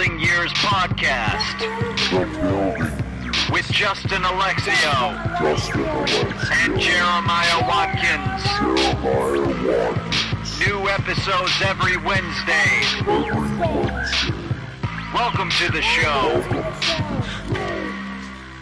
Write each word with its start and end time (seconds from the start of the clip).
Building 0.00 0.18
Years 0.20 0.50
podcast 0.54 1.60
with 3.52 3.70
Justin 3.70 4.22
Alexio 4.22 4.72
Justin 5.38 5.82
Alexio. 5.82 6.52
and 6.52 6.80
Jeremiah 6.80 7.60
Watkins. 7.68 8.42
Jeremiah 9.04 9.90
Watkins. 9.92 10.66
New 10.66 10.88
episodes 10.88 11.52
every 11.62 11.98
Wednesday. 11.98 12.80
Every 13.00 13.58
Wednesday. 13.58 14.34
Welcome 15.12 15.50
to 15.50 15.70
the 15.70 15.82
show. 15.82 17.09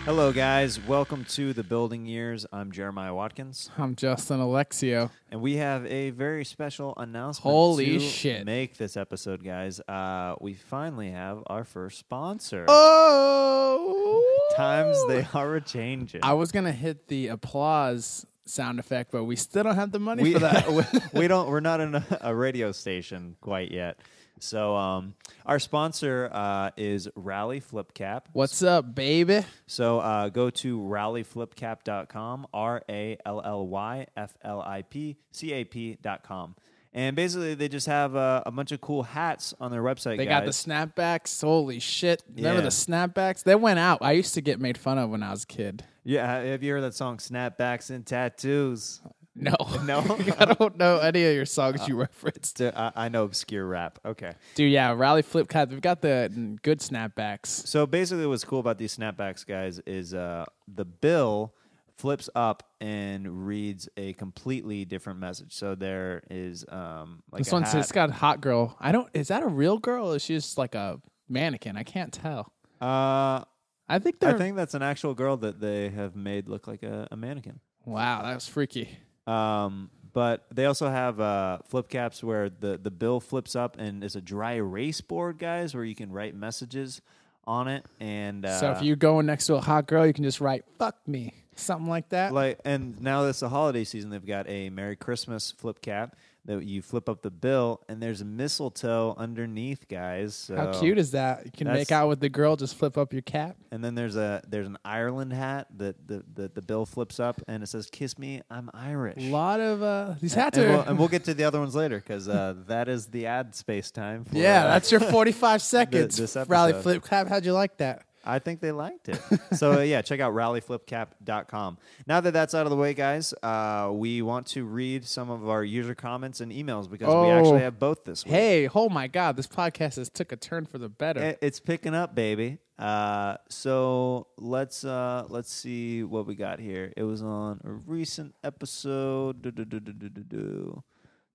Hello, 0.08 0.32
guys. 0.32 0.80
Welcome 0.80 1.26
to 1.26 1.52
the 1.52 1.62
Building 1.62 2.06
Years. 2.06 2.46
I'm 2.50 2.72
Jeremiah 2.72 3.12
Watkins, 3.14 3.70
I'm 3.76 3.94
Justin 3.94 4.40
Alexio. 4.40 5.10
and 5.30 5.42
we 5.42 5.56
have 5.56 5.84
a 5.84 6.08
very 6.08 6.46
special 6.46 6.94
announcement. 6.96 7.42
Holy 7.42 7.98
to 7.98 8.00
shit. 8.00 8.46
Make 8.46 8.78
this 8.78 8.96
episode, 8.96 9.44
guys. 9.44 9.80
Uh, 9.80 10.34
we 10.40 10.54
finally 10.54 11.10
have 11.10 11.42
our 11.48 11.62
first 11.62 11.98
sponsor. 11.98 12.64
Oh, 12.68 14.24
Times 14.56 14.96
they 15.08 15.26
are 15.34 15.56
a 15.56 15.60
changing. 15.60 16.22
I 16.24 16.32
was 16.32 16.52
gonna 16.52 16.72
hit 16.72 17.08
the 17.08 17.28
applause 17.28 18.24
sound 18.46 18.78
effect, 18.78 19.12
but 19.12 19.24
we 19.24 19.36
still 19.36 19.64
don't 19.64 19.74
have 19.74 19.92
the 19.92 19.98
money 19.98 20.22
we, 20.22 20.32
for 20.32 20.38
that. 20.38 21.10
we 21.12 21.28
don't. 21.28 21.50
We're 21.50 21.60
not 21.60 21.80
in 21.82 21.94
a, 21.96 22.04
a 22.22 22.34
radio 22.34 22.72
station 22.72 23.36
quite 23.42 23.70
yet. 23.70 23.98
So, 24.40 24.76
um, 24.76 25.14
our 25.46 25.58
sponsor 25.58 26.28
uh, 26.32 26.70
is 26.76 27.08
Rally 27.14 27.60
Flip 27.60 27.92
Cap. 27.94 28.28
What's 28.32 28.62
up, 28.62 28.94
baby? 28.94 29.44
So 29.66 30.00
uh, 30.00 30.28
go 30.28 30.50
to 30.50 30.78
rallyflipcap.com, 30.80 32.46
R 32.52 32.82
A 32.88 33.18
L 33.24 33.42
L 33.44 33.66
Y 33.66 34.06
F 34.16 34.34
L 34.42 34.60
I 34.60 34.82
P 34.82 35.16
C 35.32 35.52
A 35.52 35.64
P.com. 35.64 36.54
And 36.94 37.14
basically, 37.14 37.54
they 37.54 37.68
just 37.68 37.86
have 37.86 38.16
uh, 38.16 38.42
a 38.46 38.50
bunch 38.50 38.72
of 38.72 38.80
cool 38.80 39.02
hats 39.02 39.52
on 39.60 39.70
their 39.70 39.82
website. 39.82 40.16
They 40.16 40.24
got 40.26 40.46
the 40.46 40.50
snapbacks. 40.52 41.40
Holy 41.42 41.80
shit! 41.80 42.22
Remember 42.34 42.58
Yeah. 42.60 42.64
the 42.64 42.68
snapbacks? 42.70 43.42
They 43.44 43.54
went 43.54 43.78
out. 43.78 43.98
I 44.00 44.12
used 44.12 44.34
to 44.34 44.40
get 44.40 44.58
made 44.58 44.78
fun 44.78 44.96
of 44.98 45.10
when 45.10 45.22
I 45.22 45.30
was 45.30 45.44
a 45.44 45.46
kid. 45.46 45.84
Yeah, 46.02 46.40
have 46.40 46.62
you 46.62 46.72
heard 46.72 46.80
that 46.82 46.94
song, 46.94 47.18
Snapbacks 47.18 47.90
and 47.90 48.06
Tattoos? 48.06 49.02
No, 49.40 49.54
No? 49.84 49.98
I 50.38 50.44
don't 50.54 50.76
know 50.76 50.98
any 50.98 51.24
of 51.24 51.34
your 51.34 51.46
songs 51.46 51.86
you 51.88 51.96
referenced, 51.96 52.56
D- 52.58 52.70
I, 52.74 52.92
I 52.94 53.08
know 53.08 53.24
obscure 53.24 53.66
rap. 53.66 53.98
Okay. 54.04 54.32
dude. 54.54 54.70
Yeah, 54.72 54.92
Rally 54.96 55.22
Flip 55.22 55.48
Cap. 55.48 55.70
They've 55.70 55.80
got 55.80 56.02
the 56.02 56.30
mm, 56.34 56.60
good 56.62 56.80
snapbacks. 56.80 57.46
So 57.46 57.86
basically, 57.86 58.26
what's 58.26 58.44
cool 58.44 58.60
about 58.60 58.78
these 58.78 58.96
snapbacks, 58.96 59.46
guys, 59.46 59.78
is 59.86 60.14
uh, 60.14 60.44
the 60.66 60.84
bill 60.84 61.54
flips 61.96 62.30
up 62.36 62.62
and 62.80 63.46
reads 63.46 63.88
a 63.96 64.12
completely 64.12 64.84
different 64.84 65.18
message. 65.18 65.52
So 65.52 65.74
there 65.74 66.22
is 66.30 66.64
um, 66.68 67.22
like 67.32 67.40
This 67.40 67.50
a 67.52 67.54
one's 67.56 67.72
hat. 67.72 67.80
it's 67.80 67.90
got 67.92 68.10
hot 68.10 68.40
girl. 68.40 68.76
I 68.80 68.92
don't. 68.92 69.08
Is 69.14 69.28
that 69.28 69.42
a 69.42 69.48
real 69.48 69.78
girl? 69.78 70.12
or 70.12 70.16
is 70.16 70.22
she 70.22 70.34
just 70.34 70.58
like 70.58 70.74
a 70.74 71.00
mannequin? 71.28 71.76
I 71.76 71.82
can't 71.82 72.12
tell. 72.12 72.52
Uh, 72.80 73.42
I 73.88 73.98
think 73.98 74.20
they're. 74.20 74.34
I 74.34 74.38
think 74.38 74.54
that's 74.56 74.74
an 74.74 74.82
actual 74.82 75.14
girl 75.14 75.36
that 75.38 75.60
they 75.60 75.88
have 75.90 76.14
made 76.14 76.48
look 76.48 76.66
like 76.68 76.82
a, 76.82 77.08
a 77.10 77.16
mannequin. 77.16 77.58
wow, 77.84 78.22
that 78.22 78.34
was 78.34 78.46
freaky. 78.46 78.98
Um, 79.28 79.90
but 80.12 80.46
they 80.52 80.64
also 80.64 80.88
have 80.88 81.20
uh, 81.20 81.58
flip 81.68 81.88
caps 81.88 82.24
where 82.24 82.48
the, 82.48 82.78
the 82.78 82.90
bill 82.90 83.20
flips 83.20 83.54
up 83.54 83.76
and 83.78 84.02
it's 84.02 84.16
a 84.16 84.20
dry 84.20 84.54
erase 84.54 85.00
board, 85.00 85.38
guys, 85.38 85.74
where 85.74 85.84
you 85.84 85.94
can 85.94 86.10
write 86.10 86.34
messages 86.34 87.02
on 87.46 87.68
it. 87.68 87.84
And 88.00 88.44
uh, 88.44 88.58
So 88.58 88.70
if 88.72 88.82
you're 88.82 88.96
going 88.96 89.26
next 89.26 89.46
to 89.46 89.54
a 89.56 89.60
hot 89.60 89.86
girl, 89.86 90.06
you 90.06 90.12
can 90.12 90.24
just 90.24 90.40
write 90.40 90.64
"fuck 90.78 90.96
me," 91.06 91.34
something 91.56 91.88
like 91.88 92.08
that. 92.08 92.32
like, 92.32 92.58
and 92.64 93.00
now 93.00 93.22
that's 93.22 93.40
the 93.40 93.48
holiday 93.48 93.84
season, 93.84 94.10
they've 94.10 94.24
got 94.24 94.48
a 94.48 94.70
Merry 94.70 94.96
Christmas 94.96 95.52
flip 95.52 95.82
cap 95.82 96.16
that 96.48 96.64
you 96.64 96.80
flip 96.80 97.10
up 97.10 97.20
the 97.20 97.30
bill, 97.30 97.82
and 97.90 98.02
there's 98.02 98.22
a 98.22 98.24
mistletoe 98.24 99.14
underneath, 99.18 99.86
guys. 99.86 100.34
So, 100.34 100.56
How 100.56 100.72
cute 100.72 100.96
is 100.96 101.10
that? 101.10 101.44
You 101.44 101.52
can 101.52 101.68
make 101.68 101.92
out 101.92 102.08
with 102.08 102.20
the 102.20 102.30
girl, 102.30 102.56
just 102.56 102.74
flip 102.74 102.96
up 102.96 103.12
your 103.12 103.20
cap. 103.20 103.58
And 103.70 103.84
then 103.84 103.94
there's 103.94 104.16
a 104.16 104.42
there's 104.48 104.66
an 104.66 104.78
Ireland 104.82 105.34
hat 105.34 105.66
that 105.76 106.08
the, 106.08 106.24
the, 106.34 106.48
the 106.48 106.62
bill 106.62 106.86
flips 106.86 107.20
up, 107.20 107.42
and 107.46 107.62
it 107.62 107.66
says 107.66 107.90
"Kiss 107.92 108.18
me, 108.18 108.40
I'm 108.50 108.70
Irish." 108.72 109.22
A 109.22 109.30
lot 109.30 109.60
of 109.60 109.82
uh, 109.82 110.14
these 110.22 110.32
hats 110.32 110.56
and, 110.56 110.66
are. 110.66 110.70
we'll, 110.70 110.80
and 110.80 110.98
we'll 110.98 111.08
get 111.08 111.24
to 111.24 111.34
the 111.34 111.44
other 111.44 111.60
ones 111.60 111.74
later 111.74 111.98
because 111.98 112.28
uh, 112.28 112.54
that 112.66 112.88
is 112.88 113.08
the 113.08 113.26
ad 113.26 113.54
space 113.54 113.90
time. 113.90 114.24
For, 114.24 114.34
yeah, 114.34 114.64
uh, 114.64 114.68
that's 114.68 114.90
your 114.90 115.00
forty-five 115.00 115.60
seconds. 115.76 116.16
this 116.16 116.34
Rally 116.48 116.72
flip 116.72 117.04
cap. 117.04 117.28
How'd 117.28 117.44
you 117.44 117.52
like 117.52 117.76
that? 117.76 118.06
I 118.28 118.38
think 118.38 118.60
they 118.60 118.72
liked 118.72 119.08
it. 119.08 119.20
so 119.56 119.78
uh, 119.78 119.80
yeah, 119.80 120.02
check 120.02 120.20
out 120.20 120.34
rallyflipcap.com. 120.34 121.78
Now 122.06 122.20
that 122.20 122.32
that's 122.32 122.54
out 122.54 122.66
of 122.66 122.70
the 122.70 122.76
way, 122.76 122.94
guys, 122.94 123.32
uh, 123.42 123.90
we 123.92 124.22
want 124.22 124.46
to 124.48 124.64
read 124.64 125.04
some 125.06 125.30
of 125.30 125.48
our 125.48 125.64
user 125.64 125.94
comments 125.94 126.40
and 126.40 126.52
emails 126.52 126.90
because 126.90 127.08
we 127.08 127.14
Oh. 127.14 127.30
actually 127.30 127.60
have 127.60 127.78
both 127.78 128.04
this 128.04 128.24
week. 128.24 128.34
Hey, 128.34 128.68
oh 128.74 128.88
my 128.88 129.06
God, 129.08 129.36
this 129.36 129.46
podcast 129.46 129.96
has 129.96 130.08
took 130.10 130.30
a 130.32 130.36
turn 130.36 130.66
for 130.66 130.78
the 130.78 130.88
better. 130.88 131.20
It- 131.22 131.38
It's 131.42 131.58
picking 131.60 131.94
up, 131.94 132.14
baby. 132.14 132.58
Uh, 132.78 133.36
so 133.48 134.28
let's 134.36 134.84
uh, 134.84 135.24
let's 135.28 135.52
see 135.52 136.04
what 136.04 136.26
we 136.26 136.34
got 136.36 136.60
here. 136.60 136.92
It 136.96 137.02
was 137.02 137.22
on 137.22 137.60
a 137.64 137.70
recent 137.72 138.34
episode 138.44 139.42
do, 139.42 139.50
do, 139.50 139.64
do, 139.64 139.80
do, 139.80 139.92
do, 139.92 140.08
do, 140.08 140.22
do, 140.22 140.82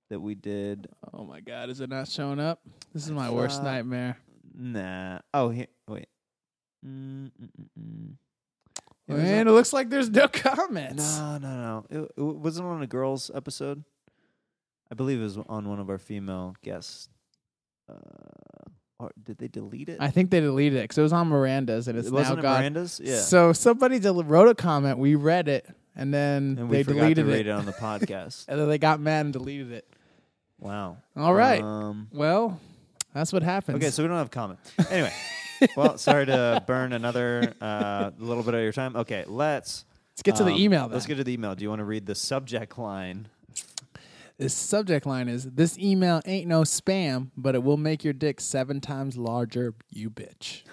that 0.09 0.21
we 0.21 0.35
did. 0.35 0.87
oh 1.13 1.25
my 1.25 1.41
God, 1.41 1.69
is 1.69 1.81
it 1.81 1.89
not 1.89 2.07
showing 2.07 2.39
up? 2.39 2.61
This 2.93 3.03
is 3.05 3.11
my 3.11 3.29
worst 3.29 3.59
Uh, 3.59 3.63
nightmare. 3.63 4.17
Nah. 4.55 5.19
Oh, 5.33 5.49
here. 5.49 5.67
Wait. 5.87 6.07
Mm, 6.85 7.31
mm, 7.31 7.31
mm, 7.41 7.67
mm. 7.79 8.13
It 9.07 9.13
was 9.13 9.21
Man, 9.23 9.41
on- 9.41 9.47
it 9.47 9.51
looks 9.51 9.73
like 9.73 9.89
there's 9.89 10.09
no 10.09 10.27
comments. 10.31 11.17
no, 11.19 11.37
no, 11.37 11.55
no. 11.55 11.85
It, 11.89 12.11
it 12.17 12.21
wasn't 12.21 12.67
on 12.67 12.81
a 12.81 12.87
girls 12.87 13.29
episode. 13.33 13.83
I 14.91 14.95
believe 14.95 15.19
it 15.19 15.23
was 15.23 15.37
on 15.49 15.67
one 15.69 15.79
of 15.79 15.89
our 15.89 15.97
female 15.97 16.55
guests. 16.61 17.09
Uh, 17.89 17.95
or 18.99 19.11
did 19.21 19.37
they 19.39 19.47
delete 19.47 19.89
it? 19.89 19.97
I 19.99 20.09
think 20.09 20.29
they 20.29 20.39
deleted 20.39 20.79
it 20.79 20.83
because 20.83 20.97
it 20.97 21.01
was 21.01 21.11
on 21.13 21.27
Miranda's 21.27 21.87
and 21.87 21.97
it's 21.97 22.07
it 22.07 22.13
now 22.13 22.35
got. 22.35 22.59
Miranda's. 22.59 23.01
Yeah. 23.03 23.19
So 23.19 23.51
somebody 23.53 23.99
del- 23.99 24.23
wrote 24.23 24.47
a 24.47 24.55
comment. 24.55 24.97
We 24.99 25.15
read 25.15 25.47
it, 25.49 25.67
and 25.95 26.13
then 26.13 26.55
and 26.59 26.69
we 26.69 26.77
they 26.77 26.83
forgot 26.83 26.99
deleted 27.13 27.27
it, 27.29 27.47
it 27.47 27.49
on 27.49 27.65
the 27.65 27.73
podcast. 27.73 28.45
and 28.47 28.59
then 28.59 28.69
they 28.69 28.77
got 28.77 28.99
mad 29.01 29.25
and 29.25 29.33
deleted 29.33 29.71
it. 29.73 29.85
wow. 30.59 30.97
All 31.17 31.33
right. 31.33 31.61
Um, 31.61 32.07
Well, 32.13 32.59
that's 33.13 33.33
what 33.33 33.43
happens. 33.43 33.75
okay, 33.77 33.89
so 33.89 34.03
we 34.03 34.07
don't 34.07 34.17
have 34.17 34.31
comment. 34.31 34.59
Anyway, 34.89 35.11
well, 35.75 35.97
sorry 35.97 36.25
to 36.25 36.63
burn 36.65 36.93
another 36.93 37.53
uh, 37.61 38.11
little 38.17 38.43
bit 38.43 38.53
of 38.53 38.61
your 38.61 38.71
time. 38.71 38.95
Okay, 38.95 39.23
let's 39.27 39.85
let's 40.11 40.21
get 40.23 40.35
to 40.37 40.43
the 40.43 40.51
um, 40.51 40.59
email. 40.59 40.87
Let's 40.91 41.05
get 41.05 41.15
to 41.15 41.23
the 41.23 41.33
email. 41.33 41.55
Do 41.55 41.63
you 41.63 41.69
want 41.69 41.79
to 41.79 41.85
read 41.85 42.05
the 42.05 42.15
subject 42.15 42.77
line? 42.77 43.27
This 44.37 44.53
subject 44.53 45.05
line 45.05 45.29
is: 45.29 45.43
"This 45.43 45.77
email 45.77 46.21
ain't 46.25 46.47
no 46.47 46.61
spam, 46.61 47.31
but 47.37 47.55
it 47.55 47.63
will 47.63 47.77
make 47.77 48.03
your 48.03 48.13
dick 48.13 48.41
seven 48.41 48.81
times 48.81 49.17
larger, 49.17 49.73
you 49.89 50.09
bitch." 50.09 50.63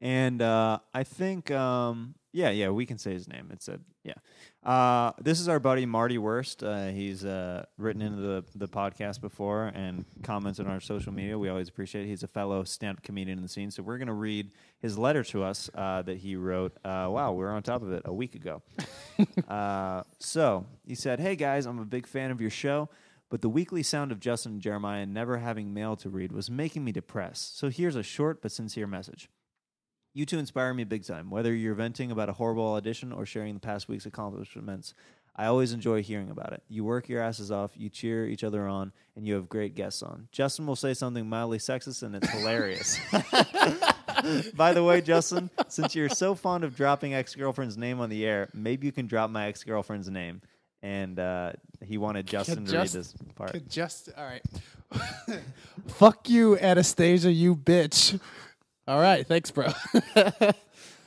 And 0.00 0.40
uh, 0.40 0.78
I 0.94 1.02
think, 1.02 1.50
um, 1.50 2.14
yeah, 2.32 2.50
yeah, 2.50 2.68
we 2.68 2.84
can 2.84 2.98
say 2.98 3.12
his 3.12 3.26
name. 3.26 3.48
It 3.52 3.62
said, 3.62 3.80
yeah. 4.04 4.14
Uh, 4.62 5.12
this 5.20 5.40
is 5.40 5.48
our 5.48 5.58
buddy 5.58 5.86
Marty 5.86 6.18
Worst. 6.18 6.62
Uh, 6.62 6.88
he's 6.88 7.24
uh, 7.24 7.64
written 7.78 8.02
into 8.02 8.20
the, 8.20 8.44
the 8.54 8.68
podcast 8.68 9.20
before 9.20 9.66
and 9.74 10.04
comments 10.22 10.60
on 10.60 10.66
our 10.66 10.80
social 10.80 11.12
media. 11.12 11.38
We 11.38 11.48
always 11.48 11.68
appreciate 11.68 12.04
it. 12.04 12.08
He's 12.08 12.22
a 12.22 12.28
fellow 12.28 12.64
stand 12.64 12.98
up 12.98 13.02
comedian 13.02 13.38
in 13.38 13.42
the 13.42 13.48
scene. 13.48 13.70
So 13.70 13.82
we're 13.82 13.96
going 13.96 14.08
to 14.08 14.12
read 14.12 14.50
his 14.80 14.98
letter 14.98 15.24
to 15.24 15.42
us 15.42 15.70
uh, 15.74 16.02
that 16.02 16.18
he 16.18 16.36
wrote. 16.36 16.76
Uh, 16.84 17.08
wow, 17.10 17.32
we 17.32 17.38
were 17.38 17.50
on 17.50 17.62
top 17.62 17.82
of 17.82 17.92
it 17.92 18.02
a 18.04 18.12
week 18.12 18.34
ago. 18.34 18.62
uh, 19.48 20.02
so 20.18 20.66
he 20.86 20.94
said, 20.94 21.20
Hey 21.20 21.34
guys, 21.34 21.64
I'm 21.64 21.78
a 21.78 21.84
big 21.86 22.06
fan 22.06 22.30
of 22.30 22.40
your 22.40 22.50
show. 22.50 22.90
But 23.30 23.42
the 23.42 23.48
weekly 23.48 23.82
sound 23.82 24.10
of 24.10 24.20
Justin 24.20 24.52
and 24.52 24.60
Jeremiah 24.60 25.04
never 25.04 25.38
having 25.38 25.74
mail 25.74 25.96
to 25.96 26.08
read 26.08 26.32
was 26.32 26.50
making 26.50 26.84
me 26.84 26.92
depressed. 26.92 27.58
So 27.58 27.68
here's 27.68 27.96
a 27.96 28.02
short 28.02 28.40
but 28.40 28.52
sincere 28.52 28.86
message. 28.86 29.28
You 30.14 30.26
two 30.26 30.38
inspire 30.38 30.74
me 30.74 30.84
big 30.84 31.04
time. 31.04 31.30
Whether 31.30 31.54
you're 31.54 31.74
venting 31.74 32.10
about 32.10 32.28
a 32.28 32.32
horrible 32.32 32.72
audition 32.74 33.12
or 33.12 33.24
sharing 33.26 33.54
the 33.54 33.60
past 33.60 33.88
week's 33.88 34.06
accomplishments, 34.06 34.94
I 35.36 35.46
always 35.46 35.72
enjoy 35.72 36.02
hearing 36.02 36.30
about 36.30 36.52
it. 36.52 36.62
You 36.68 36.82
work 36.82 37.08
your 37.08 37.22
asses 37.22 37.52
off, 37.52 37.70
you 37.76 37.88
cheer 37.88 38.26
each 38.26 38.42
other 38.42 38.66
on, 38.66 38.92
and 39.14 39.24
you 39.26 39.34
have 39.34 39.48
great 39.48 39.76
guests 39.76 40.02
on. 40.02 40.26
Justin 40.32 40.66
will 40.66 40.74
say 40.74 40.94
something 40.94 41.28
mildly 41.28 41.58
sexist, 41.58 42.02
and 42.02 42.16
it's 42.16 42.28
hilarious. 42.30 42.98
By 44.56 44.72
the 44.72 44.82
way, 44.82 45.00
Justin, 45.00 45.50
since 45.68 45.94
you're 45.94 46.08
so 46.08 46.34
fond 46.34 46.64
of 46.64 46.74
dropping 46.74 47.14
ex 47.14 47.36
girlfriend's 47.36 47.76
name 47.78 48.00
on 48.00 48.10
the 48.10 48.26
air, 48.26 48.48
maybe 48.52 48.86
you 48.86 48.92
can 48.92 49.06
drop 49.06 49.30
my 49.30 49.46
ex 49.46 49.62
girlfriend's 49.62 50.10
name. 50.10 50.42
And 50.82 51.18
uh, 51.20 51.52
he 51.84 51.98
wanted 51.98 52.26
Justin 52.26 52.64
to 52.64 52.72
just- 52.72 52.94
read 52.94 53.00
this 53.00 53.14
part. 53.36 53.68
Just 53.68 54.08
all 54.16 54.24
right. 54.24 54.42
Fuck 55.88 56.28
you, 56.28 56.58
Anastasia, 56.58 57.30
you 57.30 57.54
bitch. 57.54 58.18
All 58.88 58.98
right, 58.98 59.26
thanks, 59.26 59.50
bro. 59.50 59.68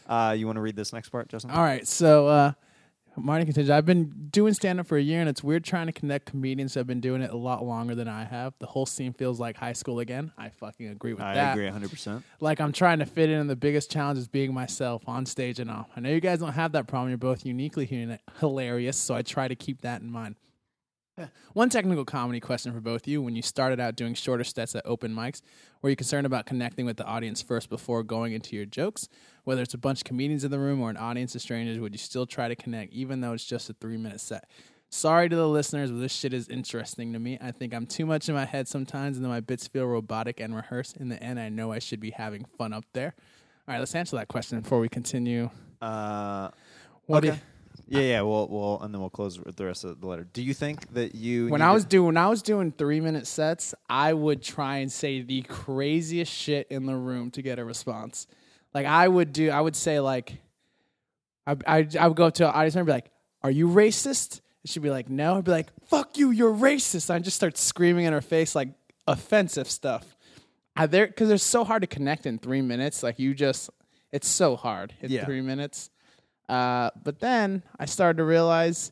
Uh, 0.09 0.33
you 0.33 0.45
want 0.45 0.57
to 0.57 0.61
read 0.61 0.75
this 0.75 0.91
next 0.91 1.07
part, 1.07 1.29
Justin? 1.29 1.51
all 1.51 1.63
right, 1.63 1.87
so 1.87 2.27
uh, 2.27 2.51
Marty 3.15 3.45
continues. 3.45 3.69
I've 3.69 3.85
been 3.85 4.27
doing 4.29 4.53
stand 4.53 4.77
up 4.81 4.87
for 4.87 4.97
a 4.97 5.01
year, 5.01 5.21
and 5.21 5.29
it's 5.29 5.41
weird 5.41 5.63
trying 5.63 5.85
to 5.85 5.93
connect 5.93 6.25
comedians 6.25 6.73
who 6.73 6.81
have 6.81 6.87
been 6.87 6.99
doing 6.99 7.21
it 7.21 7.29
a 7.31 7.37
lot 7.37 7.63
longer 7.63 7.95
than 7.95 8.09
I 8.09 8.25
have. 8.25 8.53
The 8.59 8.65
whole 8.65 8.85
scene 8.85 9.13
feels 9.13 9.39
like 9.39 9.55
high 9.55 9.71
school 9.71 9.99
again. 9.99 10.33
I 10.37 10.49
fucking 10.49 10.89
agree 10.89 11.13
with 11.13 11.23
I 11.23 11.35
that. 11.35 11.49
I 11.49 11.51
agree 11.53 11.69
100%. 11.69 12.23
Like 12.41 12.59
I'm 12.59 12.73
trying 12.73 12.99
to 12.99 13.05
fit 13.05 13.29
in, 13.29 13.39
and 13.39 13.49
the 13.49 13.55
biggest 13.55 13.89
challenge 13.89 14.19
is 14.19 14.27
being 14.27 14.53
myself 14.53 15.01
on 15.07 15.25
stage 15.25 15.59
and 15.59 15.71
off. 15.71 15.87
I 15.95 16.01
know 16.01 16.09
you 16.09 16.19
guys 16.19 16.39
don't 16.39 16.51
have 16.51 16.73
that 16.73 16.87
problem. 16.87 17.07
You're 17.09 17.17
both 17.17 17.45
uniquely 17.45 17.85
hilarious, 18.41 18.97
so 18.97 19.15
I 19.15 19.21
try 19.21 19.47
to 19.47 19.55
keep 19.55 19.79
that 19.81 20.01
in 20.01 20.11
mind. 20.11 20.35
One 21.53 21.69
technical 21.69 22.05
comedy 22.05 22.39
question 22.39 22.73
for 22.73 22.79
both 22.81 23.03
of 23.03 23.07
you. 23.07 23.21
When 23.21 23.35
you 23.35 23.41
started 23.41 23.79
out 23.79 23.95
doing 23.95 24.13
shorter 24.13 24.43
sets 24.43 24.75
at 24.75 24.85
open 24.85 25.13
mics, 25.13 25.41
were 25.81 25.89
you 25.89 25.95
concerned 25.95 26.25
about 26.25 26.45
connecting 26.45 26.85
with 26.85 26.97
the 26.97 27.05
audience 27.05 27.41
first 27.41 27.69
before 27.69 28.03
going 28.03 28.33
into 28.33 28.55
your 28.55 28.65
jokes? 28.65 29.09
Whether 29.43 29.61
it's 29.63 29.73
a 29.73 29.79
bunch 29.79 30.01
of 30.01 30.03
comedians 30.05 30.43
in 30.43 30.51
the 30.51 30.59
room 30.59 30.81
or 30.81 30.89
an 30.89 30.97
audience 30.97 31.33
of 31.35 31.41
strangers, 31.41 31.79
would 31.79 31.93
you 31.93 31.97
still 31.97 32.25
try 32.25 32.47
to 32.47 32.55
connect 32.55 32.93
even 32.93 33.21
though 33.21 33.33
it's 33.33 33.45
just 33.45 33.69
a 33.69 33.73
three 33.73 33.97
minute 33.97 34.21
set? 34.21 34.47
Sorry 34.89 35.29
to 35.29 35.35
the 35.35 35.47
listeners, 35.47 35.89
but 35.89 35.99
this 35.99 36.11
shit 36.11 36.33
is 36.33 36.49
interesting 36.49 37.13
to 37.13 37.19
me. 37.19 37.37
I 37.41 37.51
think 37.51 37.73
I'm 37.73 37.85
too 37.85 38.05
much 38.05 38.27
in 38.27 38.35
my 38.35 38.43
head 38.45 38.67
sometimes, 38.67 39.15
and 39.15 39.25
then 39.25 39.31
my 39.31 39.39
bits 39.39 39.65
feel 39.67 39.85
robotic 39.85 40.41
and 40.41 40.53
rehearsed. 40.53 40.97
In 40.97 41.07
the 41.07 41.21
end, 41.23 41.39
I 41.39 41.47
know 41.47 41.71
I 41.71 41.79
should 41.79 42.01
be 42.01 42.11
having 42.11 42.45
fun 42.57 42.73
up 42.73 42.83
there. 42.91 43.15
All 43.67 43.73
right, 43.73 43.79
let's 43.79 43.95
answer 43.95 44.17
that 44.17 44.27
question 44.27 44.59
before 44.59 44.79
we 44.79 44.89
continue. 44.89 45.49
Uh, 45.81 46.49
What 47.05 47.21
do 47.21 47.29
okay. 47.29 47.39
Yeah, 47.91 48.01
yeah. 48.01 48.21
We'll, 48.21 48.47
we'll, 48.47 48.81
and 48.81 48.93
then 48.93 49.01
we'll 49.01 49.09
close 49.09 49.39
with 49.39 49.55
the 49.57 49.65
rest 49.65 49.83
of 49.83 49.99
the 49.99 50.07
letter. 50.07 50.23
Do 50.23 50.41
you 50.41 50.53
think 50.53 50.93
that 50.93 51.13
you 51.15 51.49
when 51.49 51.61
I 51.61 51.71
was 51.71 51.83
doing 51.85 52.05
when 52.07 52.17
I 52.17 52.27
was 52.29 52.41
doing 52.41 52.71
three 52.71 53.01
minute 53.01 53.27
sets, 53.27 53.75
I 53.89 54.13
would 54.13 54.41
try 54.41 54.77
and 54.77 54.91
say 54.91 55.21
the 55.21 55.41
craziest 55.43 56.31
shit 56.31 56.67
in 56.69 56.85
the 56.85 56.95
room 56.95 57.31
to 57.31 57.41
get 57.41 57.59
a 57.59 57.65
response. 57.65 58.27
Like 58.73 58.85
I 58.85 59.07
would 59.07 59.33
do, 59.33 59.49
I 59.49 59.59
would 59.59 59.75
say 59.75 59.99
like, 59.99 60.37
I 61.45 61.55
I, 61.67 61.87
I 61.99 62.07
would 62.07 62.15
go 62.17 62.25
up 62.27 62.35
to 62.35 62.47
an 62.47 62.53
audience 62.55 62.75
member 62.75 62.91
and 62.91 63.01
be 63.01 63.05
like, 63.05 63.11
"Are 63.43 63.51
you 63.51 63.67
racist?" 63.67 64.39
And 64.63 64.69
she'd 64.69 64.81
be 64.83 64.89
like, 64.89 65.09
"No." 65.09 65.37
I'd 65.37 65.43
be 65.43 65.51
like, 65.51 65.67
"Fuck 65.87 66.17
you, 66.17 66.31
you're 66.31 66.53
racist." 66.53 67.09
I 67.09 67.19
just 67.19 67.35
start 67.35 67.57
screaming 67.57 68.05
in 68.05 68.13
her 68.13 68.21
face 68.21 68.55
like 68.55 68.69
offensive 69.07 69.69
stuff. 69.69 70.15
I 70.77 70.85
there 70.85 71.07
because 71.07 71.29
it's 71.29 71.43
so 71.43 71.65
hard 71.65 71.81
to 71.81 71.87
connect 71.87 72.25
in 72.25 72.39
three 72.39 72.61
minutes. 72.61 73.03
Like 73.03 73.19
you 73.19 73.33
just, 73.33 73.69
it's 74.13 74.29
so 74.29 74.55
hard 74.55 74.93
in 75.01 75.11
Yeah. 75.11 75.25
three 75.25 75.41
minutes. 75.41 75.89
Uh, 76.51 76.89
but 77.01 77.19
then 77.19 77.63
I 77.79 77.85
started 77.85 78.17
to 78.17 78.25
realize 78.25 78.91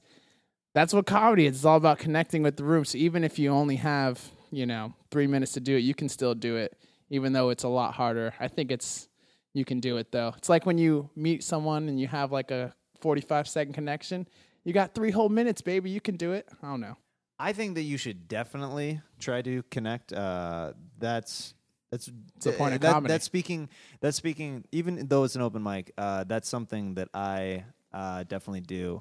that's 0.74 0.94
what 0.94 1.06
comedy 1.06 1.46
is. 1.46 1.58
It's 1.58 1.66
all 1.66 1.76
about 1.76 2.00
connecting 2.00 2.42
with 2.42 2.56
the 2.56 2.64
room. 2.64 2.86
So 2.86 2.98
even 2.98 3.26
if 3.26 3.38
you 3.38 3.52
only 3.52 3.76
have, 3.76 4.24
you 4.50 4.66
know, 4.66 4.94
three 5.12 5.28
minutes 5.28 5.52
to 5.54 5.60
do 5.60 5.76
it, 5.76 5.82
you 5.82 5.94
can 5.94 6.08
still 6.08 6.34
do 6.34 6.56
it, 6.56 6.78
even 7.10 7.34
though 7.34 7.50
it's 7.50 7.64
a 7.64 7.68
lot 7.68 7.94
harder. 7.96 8.34
I 8.40 8.48
think 8.48 8.72
it's, 8.72 9.10
you 9.54 9.66
can 9.66 9.82
do 9.82 9.98
it 9.98 10.10
though. 10.14 10.34
It's 10.38 10.48
like 10.48 10.66
when 10.66 10.78
you 10.78 11.10
meet 11.18 11.44
someone 11.44 11.90
and 11.90 12.00
you 12.00 12.08
have 12.08 12.32
like 12.32 12.50
a 12.50 12.74
45 13.02 13.46
second 13.46 13.74
connection. 13.74 14.26
You 14.64 14.72
got 14.72 14.96
three 14.96 15.12
whole 15.12 15.30
minutes, 15.30 15.62
baby. 15.62 15.90
You 15.90 16.00
can 16.00 16.16
do 16.16 16.32
it. 16.32 16.48
I 16.64 16.68
don't 16.68 16.80
know. 16.80 16.96
I 17.38 17.52
think 17.52 17.76
that 17.76 17.84
you 17.84 17.98
should 17.98 18.30
definitely 18.30 19.02
try 19.20 19.42
to 19.42 19.64
connect. 19.70 20.14
Uh, 20.14 20.74
that's 20.98 21.56
that's 21.92 22.10
the 22.42 22.52
point 22.54 22.76
of 22.76 22.82
that, 22.82 22.94
comedy. 22.94 23.14
That's 23.14 23.26
speaking. 23.26 23.70
That's 24.02 24.18
speaking. 24.18 24.66
Even 24.72 25.08
though 25.08 25.24
it's 25.24 25.36
an 25.36 25.42
open 25.42 25.64
mic, 25.64 25.92
uh, 25.98 26.24
that's 26.26 26.48
something 26.48 26.96
that 26.96 27.10
I 27.14 27.66
uh, 27.94 28.24
definitely 28.24 28.62
do. 28.62 29.00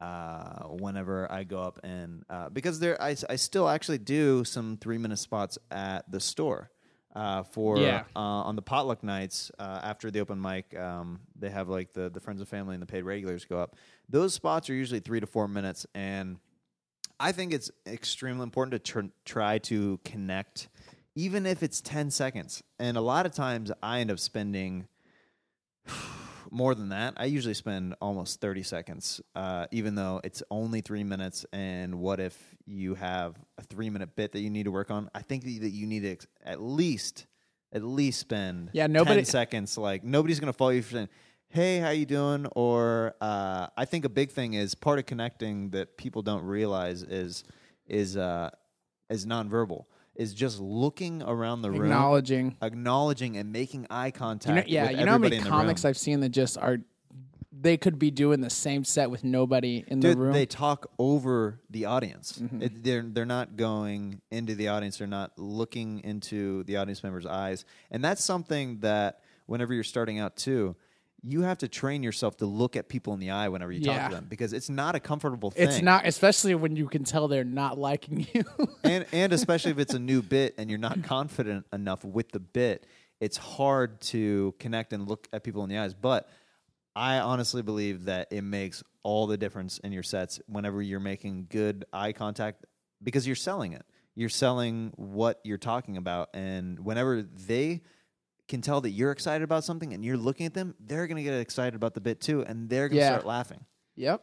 Uh, 0.00 0.64
whenever 0.64 1.30
I 1.30 1.44
go 1.44 1.60
up 1.62 1.78
and 1.84 2.24
uh, 2.28 2.48
because 2.48 2.80
there, 2.80 3.00
I, 3.00 3.14
I 3.30 3.36
still 3.36 3.68
actually 3.68 3.98
do 3.98 4.42
some 4.42 4.76
three 4.80 4.98
minute 4.98 5.18
spots 5.20 5.58
at 5.70 6.10
the 6.10 6.18
store. 6.18 6.70
Uh, 7.14 7.42
for 7.44 7.78
Yeah. 7.78 8.04
uh, 8.16 8.18
on 8.18 8.56
the 8.56 8.62
potluck 8.62 9.04
nights 9.04 9.52
uh, 9.60 9.78
after 9.82 10.10
the 10.10 10.18
open 10.18 10.40
mic, 10.40 10.76
um, 10.76 11.20
they 11.38 11.50
have 11.50 11.68
like 11.68 11.92
the 11.92 12.08
the 12.10 12.18
friends 12.18 12.40
and 12.40 12.48
family 12.48 12.74
and 12.74 12.82
the 12.82 12.86
paid 12.86 13.02
regulars 13.02 13.44
go 13.44 13.58
up. 13.58 13.76
Those 14.08 14.34
spots 14.34 14.68
are 14.70 14.74
usually 14.74 14.98
three 15.00 15.20
to 15.20 15.26
four 15.26 15.46
minutes, 15.46 15.86
and 15.94 16.38
I 17.20 17.30
think 17.30 17.52
it's 17.52 17.70
extremely 17.86 18.42
important 18.42 18.72
to 18.72 18.92
tr- 18.92 19.08
try 19.24 19.58
to 19.58 20.00
connect, 20.04 20.68
even 21.14 21.46
if 21.46 21.62
it's 21.62 21.80
10 21.80 22.10
seconds. 22.10 22.62
And 22.78 22.96
a 22.96 23.00
lot 23.00 23.26
of 23.26 23.32
times 23.32 23.70
I 23.82 24.00
end 24.00 24.10
up 24.10 24.18
spending 24.18 24.86
more 26.50 26.74
than 26.74 26.90
that. 26.90 27.14
I 27.16 27.24
usually 27.26 27.54
spend 27.54 27.94
almost 28.00 28.40
30 28.40 28.62
seconds, 28.62 29.20
uh, 29.34 29.66
even 29.70 29.94
though 29.94 30.20
it's 30.24 30.42
only 30.50 30.80
three 30.80 31.04
minutes. 31.04 31.46
And 31.52 31.96
what 32.00 32.20
if 32.20 32.36
you 32.66 32.94
have 32.94 33.36
a 33.58 33.62
three 33.62 33.90
minute 33.90 34.14
bit 34.16 34.32
that 34.32 34.40
you 34.40 34.50
need 34.50 34.64
to 34.64 34.70
work 34.70 34.90
on? 34.90 35.10
I 35.14 35.22
think 35.22 35.44
that 35.44 35.50
you 35.70 35.86
need 35.86 36.00
to 36.00 36.10
ex- 36.12 36.26
at 36.44 36.60
least. 36.60 37.26
At 37.74 37.82
least 37.82 38.20
spend 38.20 38.68
Yeah, 38.74 38.86
nobody- 38.86 39.20
10 39.22 39.24
seconds. 39.24 39.78
Like 39.78 40.04
nobody's 40.04 40.38
gonna 40.40 40.52
follow 40.52 40.70
you 40.72 40.82
for 40.82 40.92
saying, 40.92 41.08
"Hey, 41.48 41.78
how 41.78 41.88
you 41.88 42.04
doing?" 42.04 42.44
Or 42.54 43.14
uh, 43.18 43.68
I 43.74 43.86
think 43.86 44.04
a 44.04 44.10
big 44.10 44.30
thing 44.30 44.52
is 44.52 44.74
part 44.74 44.98
of 44.98 45.06
connecting 45.06 45.70
that 45.70 45.96
people 45.96 46.20
don't 46.20 46.44
realize 46.44 47.02
is 47.02 47.44
is 47.86 48.18
uh, 48.18 48.50
is 49.08 49.24
nonverbal. 49.24 49.86
Is 50.14 50.34
just 50.34 50.60
looking 50.60 51.22
around 51.22 51.62
the 51.62 51.70
room, 51.70 51.84
Acknowledging. 51.84 52.56
acknowledging, 52.60 53.38
and 53.38 53.50
making 53.50 53.86
eye 53.88 54.06
You 54.06 54.12
contact. 54.12 54.68
know, 54.68 54.72
yeah, 54.72 54.90
you 54.90 55.04
know 55.06 55.12
how 55.12 55.18
many 55.18 55.36
everybody 55.36 55.36
in 55.38 55.44
the 55.44 55.48
comics. 55.50 55.84
I've 55.86 55.96
seen 55.96 56.20
that 56.20 56.28
just 56.28 56.58
are, 56.58 56.78
they 57.50 57.78
could 57.78 57.98
be 57.98 58.10
doing 58.10 58.42
the 58.42 58.50
same 58.50 58.84
set 58.84 59.10
with 59.10 59.24
nobody 59.24 59.84
in 59.86 60.00
Dude, 60.00 60.16
the 60.16 60.20
room. 60.20 60.32
they 60.34 60.44
talk 60.44 60.90
over 60.98 61.60
the 61.70 61.86
audience. 61.86 62.38
Mm-hmm. 62.42 62.62
It, 62.62 62.84
they're 62.84 63.02
they're 63.02 63.24
not 63.24 63.56
going 63.56 64.20
into 64.30 64.54
the 64.54 64.68
audience. 64.68 64.98
They're 64.98 65.06
not 65.06 65.32
looking 65.38 66.00
into 66.04 66.62
the 66.64 66.76
audience 66.76 67.02
member's 67.02 67.24
eyes, 67.26 67.64
and 67.90 68.04
that's 68.04 68.22
something 68.22 68.80
that 68.80 69.20
whenever 69.46 69.72
you're 69.72 69.82
starting 69.82 70.18
out 70.18 70.36
too, 70.36 70.76
you 71.22 71.42
have 71.42 71.58
to 71.58 71.68
train 71.68 72.02
yourself 72.02 72.36
to 72.38 72.46
look 72.46 72.74
at 72.76 72.88
people 72.88 73.14
in 73.14 73.20
the 73.20 73.30
eye 73.30 73.48
whenever 73.48 73.70
you 73.70 73.80
talk 73.80 74.10
to 74.10 74.16
them 74.16 74.26
because 74.28 74.52
it's 74.52 74.68
not 74.68 74.94
a 74.94 75.00
comfortable 75.00 75.50
thing. 75.50 75.68
it's 75.68 75.80
not, 75.80 76.06
especially 76.06 76.54
when 76.54 76.74
you 76.74 76.88
can 76.88 77.04
tell 77.04 77.28
they're 77.28 77.44
not 77.44 77.78
liking 77.78 78.26
you. 78.34 78.44
and 78.82 79.06
and 79.12 79.32
especially 79.32 79.70
if 79.70 79.78
it's 79.78 79.94
a 79.94 79.98
new 79.98 80.20
bit 80.20 80.54
and 80.58 80.68
you're 80.68 80.80
not 80.80 81.02
confident 81.04 81.66
enough 81.72 82.04
with 82.04 82.30
the 82.32 82.40
bit, 82.40 82.86
it's 83.20 83.36
hard 83.36 84.00
to 84.00 84.54
connect 84.58 84.92
and 84.92 85.08
look 85.08 85.28
at 85.32 85.44
people 85.44 85.62
in 85.62 85.70
the 85.70 85.78
eyes. 85.78 85.94
But 85.94 86.28
I 86.96 87.20
honestly 87.20 87.62
believe 87.62 88.06
that 88.06 88.28
it 88.32 88.42
makes 88.42 88.82
all 89.04 89.26
the 89.26 89.36
difference 89.36 89.78
in 89.78 89.92
your 89.92 90.02
sets 90.02 90.40
whenever 90.46 90.82
you're 90.82 91.00
making 91.00 91.46
good 91.48 91.84
eye 91.92 92.12
contact 92.12 92.66
because 93.02 93.26
you're 93.26 93.36
selling 93.36 93.72
it. 93.72 93.84
You're 94.14 94.28
selling 94.28 94.92
what 94.96 95.40
you're 95.42 95.56
talking 95.56 95.96
about, 95.96 96.28
and 96.34 96.78
whenever 96.80 97.22
they 97.22 97.82
can 98.52 98.60
tell 98.60 98.80
that 98.82 98.90
you're 98.90 99.10
excited 99.10 99.42
about 99.42 99.64
something 99.64 99.92
and 99.94 100.04
you're 100.04 100.16
looking 100.18 100.44
at 100.46 100.52
them, 100.54 100.74
they're 100.78 101.06
going 101.06 101.16
to 101.16 101.22
get 101.22 101.32
excited 101.40 101.74
about 101.74 101.94
the 101.94 102.00
bit 102.00 102.20
too, 102.20 102.42
and 102.44 102.68
they're 102.68 102.88
going 102.88 102.98
to 102.98 103.02
Yeah. 103.04 103.08
start 103.12 103.26
laughing. 103.26 103.64
Yep. 103.96 104.22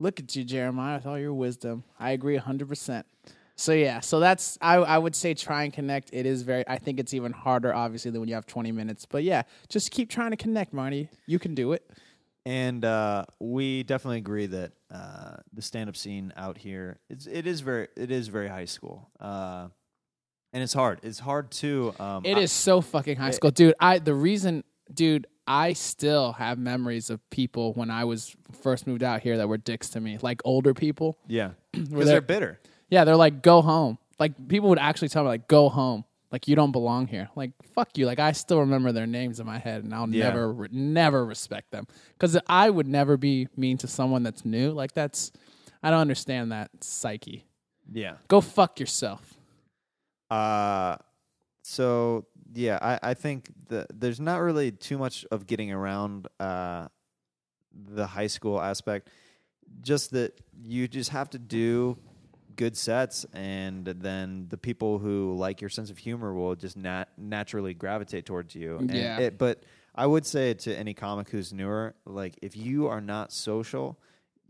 Look 0.00 0.18
at 0.20 0.34
you, 0.36 0.44
Jeremiah, 0.44 0.96
with 0.96 1.06
all 1.06 1.18
your 1.18 1.32
wisdom. 1.32 1.84
I 2.00 2.10
agree 2.10 2.36
100%. 2.36 3.04
So, 3.56 3.72
yeah, 3.72 4.00
so 4.00 4.20
that's, 4.20 4.58
I, 4.60 4.76
I 4.76 4.98
would 4.98 5.14
say 5.16 5.34
try 5.34 5.64
and 5.64 5.72
connect. 5.72 6.10
It 6.12 6.26
is 6.26 6.42
very, 6.42 6.64
I 6.68 6.78
think 6.78 6.98
it's 7.00 7.14
even 7.14 7.32
harder, 7.32 7.74
obviously, 7.74 8.10
than 8.10 8.20
when 8.20 8.28
you 8.28 8.34
have 8.34 8.46
20 8.46 8.70
minutes. 8.72 9.06
But 9.06 9.22
yeah, 9.24 9.42
just 9.68 9.90
keep 9.90 10.10
trying 10.10 10.30
to 10.32 10.36
connect, 10.36 10.72
Marty. 10.72 11.08
You 11.26 11.38
can 11.38 11.54
do 11.54 11.72
it. 11.72 11.88
And 12.46 12.84
uh, 12.84 13.24
we 13.40 13.82
definitely 13.84 14.18
agree 14.18 14.46
that 14.46 14.72
uh, 14.92 15.36
the 15.52 15.60
stand-up 15.62 15.96
scene 15.96 16.32
out 16.36 16.56
here 16.58 16.98
it's, 17.10 17.26
it 17.26 17.46
is 17.46 17.60
very 17.60 17.88
it 17.96 18.10
is 18.10 18.28
very 18.28 18.48
high 18.48 18.64
school, 18.64 19.10
uh, 19.20 19.68
and 20.52 20.62
it's 20.62 20.72
hard. 20.72 21.00
It's 21.02 21.18
hard 21.18 21.50
to. 21.52 21.94
Um, 21.98 22.24
It 22.24 22.38
is 22.38 22.52
so 22.52 22.80
fucking 22.80 23.16
high 23.16 23.30
school. 23.32 23.50
Dude, 23.50 23.74
I, 23.80 23.98
the 23.98 24.14
reason, 24.14 24.64
dude, 24.92 25.26
I 25.46 25.72
still 25.72 26.32
have 26.32 26.58
memories 26.58 27.10
of 27.10 27.20
people 27.30 27.72
when 27.74 27.90
I 27.90 28.04
was 28.04 28.34
first 28.62 28.86
moved 28.86 29.02
out 29.02 29.20
here 29.22 29.36
that 29.38 29.48
were 29.48 29.56
dicks 29.58 29.90
to 29.90 30.00
me, 30.00 30.18
like 30.20 30.40
older 30.44 30.74
people. 30.74 31.18
yeah, 31.26 31.50
because 31.72 31.88
there- 31.90 32.04
they're 32.06 32.20
bitter. 32.20 32.60
Yeah, 32.90 33.04
they're 33.04 33.16
like, 33.16 33.42
go 33.42 33.60
home. 33.62 33.98
Like 34.18 34.48
people 34.48 34.70
would 34.70 34.78
actually 34.78 35.08
tell 35.10 35.22
me, 35.22 35.28
like, 35.28 35.46
go 35.48 35.68
home. 35.68 36.04
Like 36.30 36.46
you 36.48 36.56
don't 36.56 36.72
belong 36.72 37.06
here. 37.06 37.30
Like 37.36 37.52
fuck 37.74 37.96
you. 37.96 38.04
Like 38.04 38.18
I 38.18 38.32
still 38.32 38.60
remember 38.60 38.92
their 38.92 39.06
names 39.06 39.40
in 39.40 39.46
my 39.46 39.58
head, 39.58 39.82
and 39.84 39.94
I'll 39.94 40.08
Yeah. 40.10 40.24
never, 40.28 40.52
re- 40.52 40.68
never 40.70 41.24
respect 41.24 41.70
them 41.70 41.86
because 42.12 42.38
I 42.46 42.68
would 42.68 42.86
never 42.86 43.16
be 43.16 43.48
mean 43.56 43.78
to 43.78 43.86
someone 43.86 44.22
that's 44.22 44.44
new. 44.44 44.72
Like 44.72 44.92
that's, 44.92 45.32
I 45.82 45.90
don't 45.90 46.00
understand 46.00 46.52
that 46.52 46.70
psyche. 46.82 47.46
Yeah. 47.90 48.16
Go 48.28 48.42
fuck 48.42 48.78
yourself. 48.78 49.37
Uh, 50.30 50.96
so 51.62 52.26
yeah, 52.54 52.78
I, 52.80 53.10
I 53.10 53.14
think 53.14 53.50
the, 53.68 53.86
there's 53.92 54.20
not 54.20 54.38
really 54.40 54.70
too 54.72 54.98
much 54.98 55.24
of 55.30 55.46
getting 55.46 55.70
around 55.72 56.28
uh, 56.40 56.88
the 57.72 58.06
high 58.06 58.26
school 58.26 58.60
aspect. 58.60 59.08
Just 59.82 60.12
that 60.12 60.40
you 60.64 60.88
just 60.88 61.10
have 61.10 61.28
to 61.30 61.38
do 61.38 61.98
good 62.56 62.76
sets, 62.76 63.26
and 63.34 63.84
then 63.84 64.46
the 64.48 64.56
people 64.56 64.98
who 64.98 65.34
like 65.36 65.60
your 65.60 65.68
sense 65.70 65.90
of 65.90 65.98
humor 65.98 66.32
will 66.32 66.54
just 66.56 66.76
nat- 66.76 67.08
naturally 67.18 67.74
gravitate 67.74 68.24
towards 68.24 68.54
you. 68.54 68.78
And 68.78 68.90
Yeah. 68.94 69.18
it- 69.18 69.38
but 69.38 69.62
I 69.94 70.06
would 70.06 70.24
say 70.24 70.54
to 70.54 70.74
any 70.76 70.94
comic 70.94 71.28
who's 71.28 71.52
newer, 71.52 71.94
like 72.06 72.38
if 72.40 72.56
you 72.56 72.86
are 72.88 73.00
not 73.02 73.30
social, 73.32 73.98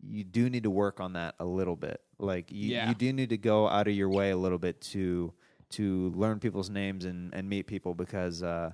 you 0.07 0.23
do 0.23 0.49
need 0.49 0.63
to 0.63 0.71
work 0.71 1.01
on 1.01 1.15
that 1.15 1.35
a 1.41 1.45
little 1.45 1.75
bit. 1.77 2.01
Like 2.19 2.53
you, 2.53 2.71
Yeah. 2.75 2.89
you 2.89 2.95
do 2.95 3.13
need 3.13 3.31
to 3.31 3.37
go 3.39 3.67
out 3.69 3.89
of 3.89 3.95
your 3.95 4.09
way 4.09 4.31
a 4.31 4.37
little 4.37 4.59
bit 4.59 4.81
to 4.93 5.33
to 5.71 6.11
learn 6.17 6.39
people's 6.41 6.71
names 6.71 7.05
and, 7.05 7.35
and 7.35 7.49
meet 7.49 7.67
people 7.67 7.95
because 7.95 8.43
uh, 8.43 8.73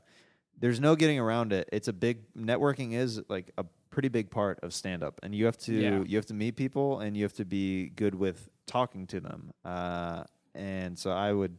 there's 0.59 0.81
no 0.81 0.95
getting 0.97 1.19
around 1.19 1.53
it. 1.53 1.69
It's 1.73 1.89
a 1.89 1.93
big 1.93 2.33
networking 2.35 2.93
is 2.95 3.21
like 3.29 3.51
a 3.59 3.65
pretty 3.91 4.09
big 4.09 4.31
part 4.31 4.59
of 4.63 4.73
stand 4.75 5.03
up, 5.03 5.21
and 5.23 5.35
you 5.35 5.45
have 5.47 5.57
to 5.59 5.75
Yeah. 5.75 6.03
you 6.07 6.17
have 6.17 6.27
to 6.27 6.35
meet 6.35 6.57
people 6.57 7.01
and 7.01 7.17
you 7.17 7.23
have 7.25 7.35
to 7.35 7.45
be 7.45 7.89
good 7.91 8.15
with 8.15 8.49
talking 8.67 9.07
to 9.09 9.21
them. 9.21 9.53
Uh, 9.65 10.25
and 10.55 10.99
so 10.99 11.11
I 11.11 11.33
would 11.33 11.57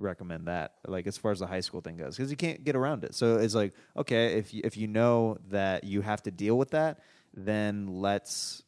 recommend 0.00 0.46
that 0.46 0.74
like 0.86 1.08
as 1.08 1.18
far 1.18 1.32
as 1.32 1.40
the 1.40 1.46
high 1.48 1.58
school 1.58 1.80
thing 1.80 1.96
goes 1.96 2.16
because 2.16 2.30
you 2.30 2.36
can't 2.36 2.62
get 2.62 2.76
around 2.76 3.02
it 3.02 3.16
so 3.16 3.36
it's 3.38 3.52
like 3.52 3.72
okay 3.96 4.34
if 4.38 4.54
you, 4.54 4.60
if 4.62 4.76
you 4.76 4.86
know 4.86 5.36
that 5.50 5.82
you 5.82 6.02
have 6.02 6.22
to 6.22 6.30
deal 6.30 6.56
with 6.56 6.70
that 6.70 7.00
then 7.34 7.88
let's 7.88 8.62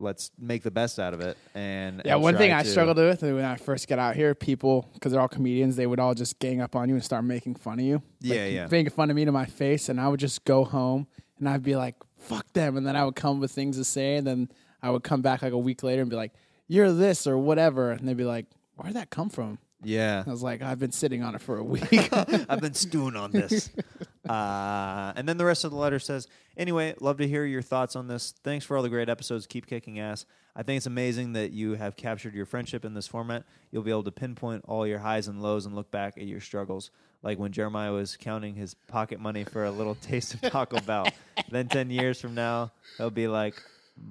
let's 0.00 0.30
make 0.38 0.62
the 0.62 0.70
best 0.70 0.98
out 0.98 1.14
of 1.14 1.20
it. 1.20 1.36
And 1.54 2.02
Yeah, 2.04 2.14
and 2.14 2.22
one 2.22 2.36
thing 2.36 2.52
I 2.52 2.62
to- 2.62 2.68
struggled 2.68 2.96
with 2.98 3.22
when 3.22 3.44
I 3.44 3.56
first 3.56 3.88
got 3.88 3.98
out 3.98 4.16
here, 4.16 4.34
people, 4.34 4.88
because 4.94 5.12
they're 5.12 5.20
all 5.20 5.28
comedians, 5.28 5.76
they 5.76 5.86
would 5.86 6.00
all 6.00 6.14
just 6.14 6.38
gang 6.38 6.60
up 6.60 6.74
on 6.76 6.88
you 6.88 6.94
and 6.94 7.04
start 7.04 7.24
making 7.24 7.54
fun 7.54 7.78
of 7.78 7.84
you. 7.84 8.02
Yeah, 8.20 8.42
like, 8.42 8.52
yeah. 8.52 8.66
Making 8.70 8.90
fun 8.92 9.10
of 9.10 9.16
me 9.16 9.24
to 9.24 9.32
my 9.32 9.46
face, 9.46 9.88
and 9.88 10.00
I 10.00 10.08
would 10.08 10.20
just 10.20 10.44
go 10.44 10.64
home 10.64 11.06
and 11.38 11.48
I'd 11.48 11.62
be 11.62 11.76
like, 11.76 11.94
fuck 12.18 12.52
them. 12.52 12.76
And 12.76 12.86
then 12.86 12.96
I 12.96 13.04
would 13.04 13.16
come 13.16 13.40
with 13.40 13.50
things 13.52 13.76
to 13.76 13.84
say, 13.84 14.16
and 14.16 14.26
then 14.26 14.48
I 14.82 14.90
would 14.90 15.02
come 15.04 15.22
back 15.22 15.42
like 15.42 15.52
a 15.52 15.58
week 15.58 15.82
later 15.82 16.02
and 16.02 16.10
be 16.10 16.16
like, 16.16 16.32
you're 16.68 16.92
this 16.92 17.26
or 17.26 17.36
whatever. 17.38 17.90
And 17.92 18.06
they'd 18.08 18.16
be 18.16 18.24
like, 18.24 18.46
where'd 18.76 18.94
that 18.94 19.10
come 19.10 19.28
from? 19.30 19.58
Yeah, 19.86 20.24
I 20.26 20.30
was 20.30 20.42
like, 20.42 20.62
I've 20.62 20.78
been 20.78 20.92
sitting 20.92 21.22
on 21.22 21.34
it 21.34 21.42
for 21.42 21.58
a 21.58 21.62
week. 21.62 22.08
I've 22.12 22.60
been 22.62 22.72
stewing 22.72 23.16
on 23.16 23.32
this. 23.32 23.68
Uh, 24.28 25.12
and 25.16 25.28
then 25.28 25.36
the 25.36 25.44
rest 25.44 25.64
of 25.64 25.70
the 25.70 25.76
letter 25.76 25.98
says, 25.98 26.28
anyway, 26.56 26.94
love 27.00 27.18
to 27.18 27.28
hear 27.28 27.44
your 27.44 27.62
thoughts 27.62 27.96
on 27.96 28.08
this. 28.08 28.34
Thanks 28.42 28.64
for 28.64 28.76
all 28.76 28.82
the 28.82 28.88
great 28.88 29.08
episodes. 29.08 29.46
Keep 29.46 29.66
kicking 29.66 29.98
ass. 29.98 30.26
I 30.56 30.62
think 30.62 30.76
it's 30.76 30.86
amazing 30.86 31.32
that 31.32 31.50
you 31.50 31.74
have 31.74 31.96
captured 31.96 32.34
your 32.34 32.46
friendship 32.46 32.84
in 32.84 32.94
this 32.94 33.08
format. 33.08 33.44
You'll 33.72 33.82
be 33.82 33.90
able 33.90 34.04
to 34.04 34.12
pinpoint 34.12 34.64
all 34.68 34.86
your 34.86 35.00
highs 35.00 35.26
and 35.26 35.42
lows 35.42 35.66
and 35.66 35.74
look 35.74 35.90
back 35.90 36.16
at 36.16 36.24
your 36.24 36.40
struggles, 36.40 36.90
like 37.22 37.38
when 37.38 37.50
Jeremiah 37.50 37.92
was 37.92 38.16
counting 38.16 38.54
his 38.54 38.74
pocket 38.74 39.18
money 39.18 39.42
for 39.44 39.64
a 39.64 39.70
little 39.70 39.94
taste 40.02 40.34
of 40.34 40.42
Taco 40.42 40.80
Bell. 40.80 41.08
then 41.50 41.68
10 41.68 41.90
years 41.90 42.20
from 42.20 42.34
now, 42.34 42.70
he'll 42.98 43.10
be 43.10 43.26
like, 43.26 43.60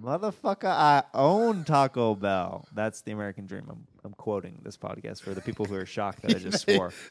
Motherfucker, 0.01 0.65
I 0.65 1.03
own 1.13 1.65
Taco 1.65 2.15
Bell. 2.15 2.65
That's 2.73 3.01
the 3.01 3.11
American 3.11 3.45
dream. 3.45 3.65
I'm, 3.69 3.87
I'm 4.05 4.13
quoting 4.13 4.59
this 4.63 4.77
podcast 4.77 5.21
for 5.21 5.33
the 5.33 5.41
people 5.41 5.65
who 5.65 5.75
are 5.75 5.85
shocked 5.85 6.21
that 6.23 6.35
I 6.35 6.39
just 6.39 6.59
swore. 6.61 6.91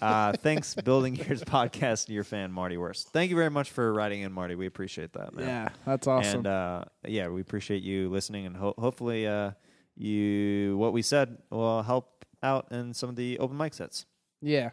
Uh, 0.00 0.32
thanks, 0.32 0.74
Building 0.74 1.16
Years 1.16 1.42
podcast, 1.42 2.06
and 2.06 2.14
your 2.14 2.22
fan, 2.24 2.52
Marty 2.52 2.76
Worst. 2.76 3.08
Thank 3.08 3.30
you 3.30 3.36
very 3.36 3.50
much 3.50 3.70
for 3.70 3.92
writing 3.92 4.20
in, 4.22 4.32
Marty. 4.32 4.54
We 4.54 4.66
appreciate 4.66 5.12
that, 5.14 5.34
man. 5.34 5.46
yeah, 5.46 5.68
that's 5.84 6.06
awesome. 6.06 6.38
And 6.38 6.46
uh, 6.46 6.84
yeah, 7.04 7.28
we 7.28 7.40
appreciate 7.40 7.82
you 7.82 8.08
listening, 8.08 8.46
and 8.46 8.56
ho- 8.56 8.74
hopefully, 8.78 9.26
uh, 9.26 9.52
you 9.96 10.76
what 10.78 10.92
we 10.92 11.02
said 11.02 11.38
will 11.50 11.82
help 11.82 12.24
out 12.42 12.68
in 12.70 12.94
some 12.94 13.08
of 13.08 13.16
the 13.16 13.38
open 13.40 13.56
mic 13.56 13.74
sets. 13.74 14.06
Yeah. 14.40 14.70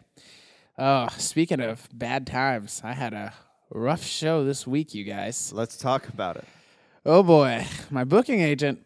Oh, 0.78 1.08
speaking 1.18 1.60
of 1.60 1.88
bad 1.92 2.26
times, 2.26 2.80
I 2.84 2.92
had 2.92 3.12
a 3.12 3.32
rough 3.70 4.04
show 4.04 4.44
this 4.44 4.66
week, 4.66 4.94
you 4.94 5.02
guys. 5.04 5.52
Let's 5.52 5.76
talk 5.76 6.08
about 6.08 6.36
it. 6.36 6.44
Oh 7.04 7.22
boy, 7.22 7.66
my 7.90 8.04
booking 8.04 8.40
agent. 8.40 8.85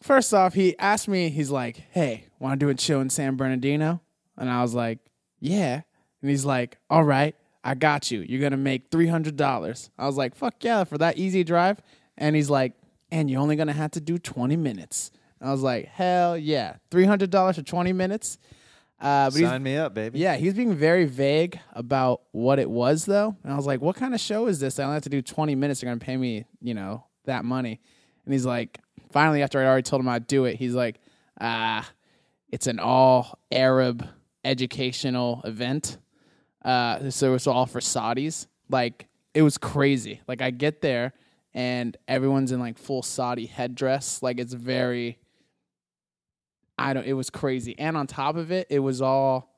First 0.00 0.32
off, 0.32 0.54
he 0.54 0.78
asked 0.78 1.08
me. 1.08 1.28
He's 1.28 1.50
like, 1.50 1.84
"Hey, 1.90 2.24
want 2.38 2.58
to 2.58 2.66
do 2.66 2.70
a 2.70 2.78
show 2.78 3.00
in 3.00 3.10
San 3.10 3.36
Bernardino?" 3.36 4.00
And 4.36 4.48
I 4.50 4.62
was 4.62 4.74
like, 4.74 4.98
"Yeah." 5.40 5.82
And 6.22 6.30
he's 6.30 6.44
like, 6.44 6.78
"All 6.88 7.04
right, 7.04 7.34
I 7.64 7.74
got 7.74 8.10
you. 8.10 8.20
You're 8.20 8.40
gonna 8.40 8.56
make 8.56 8.90
three 8.90 9.08
hundred 9.08 9.36
dollars." 9.36 9.90
I 9.98 10.06
was 10.06 10.16
like, 10.16 10.34
"Fuck 10.34 10.62
yeah!" 10.62 10.84
For 10.84 10.98
that 10.98 11.18
easy 11.18 11.44
drive. 11.44 11.80
And 12.16 12.36
he's 12.36 12.50
like, 12.50 12.74
"And 13.10 13.30
you're 13.30 13.40
only 13.40 13.56
gonna 13.56 13.72
have 13.72 13.90
to 13.92 14.00
do 14.00 14.18
twenty 14.18 14.56
minutes." 14.56 15.10
I 15.40 15.50
was 15.52 15.62
like, 15.62 15.86
"Hell 15.86 16.36
yeah, 16.38 16.76
three 16.90 17.04
hundred 17.04 17.30
dollars 17.30 17.56
for 17.56 17.62
twenty 17.62 17.92
minutes." 17.92 18.38
Uh, 19.00 19.30
but 19.30 19.34
Sign 19.38 19.62
me 19.62 19.76
up, 19.76 19.94
baby. 19.94 20.18
yeah, 20.18 20.34
he's 20.34 20.54
being 20.54 20.74
very 20.74 21.04
vague 21.04 21.60
about 21.72 22.22
what 22.32 22.58
it 22.58 22.68
was 22.68 23.04
though. 23.04 23.36
And 23.44 23.52
I 23.52 23.56
was 23.56 23.64
like, 23.64 23.80
what 23.80 23.94
kind 23.94 24.12
of 24.12 24.18
show 24.18 24.48
is 24.48 24.58
this? 24.58 24.80
I 24.80 24.82
only 24.82 24.94
have 24.94 25.04
to 25.04 25.08
do 25.08 25.22
20 25.22 25.54
minutes. 25.54 25.80
They're 25.80 25.88
going 25.88 26.00
to 26.00 26.04
pay 26.04 26.16
me, 26.16 26.46
you 26.60 26.74
know, 26.74 27.04
that 27.24 27.44
money. 27.44 27.80
And 28.24 28.34
he's 28.34 28.44
like, 28.44 28.80
finally, 29.10 29.42
after 29.42 29.60
I 29.60 29.66
already 29.66 29.82
told 29.82 30.00
him 30.00 30.08
I'd 30.08 30.26
do 30.26 30.44
it, 30.44 30.56
he's 30.56 30.74
like, 30.74 31.00
ah, 31.40 31.88
it's 32.50 32.66
an 32.66 32.78
all 32.78 33.38
Arab 33.52 34.06
educational 34.44 35.42
event. 35.44 35.98
Uh, 36.64 37.10
so 37.10 37.34
it's 37.34 37.46
all 37.46 37.66
for 37.66 37.80
Saudis. 37.80 38.46
Like, 38.68 39.06
it 39.34 39.42
was 39.42 39.58
crazy. 39.58 40.20
Like, 40.26 40.42
I 40.42 40.50
get 40.50 40.80
there 40.80 41.12
and 41.54 41.96
everyone's 42.06 42.52
in 42.52 42.60
like 42.60 42.78
full 42.78 43.02
Saudi 43.02 43.46
headdress. 43.46 44.22
Like, 44.22 44.38
it's 44.38 44.52
very, 44.52 45.18
I 46.78 46.92
don't, 46.92 47.06
it 47.06 47.14
was 47.14 47.30
crazy. 47.30 47.78
And 47.78 47.96
on 47.96 48.06
top 48.06 48.36
of 48.36 48.50
it, 48.50 48.66
it 48.70 48.80
was 48.80 49.00
all, 49.02 49.54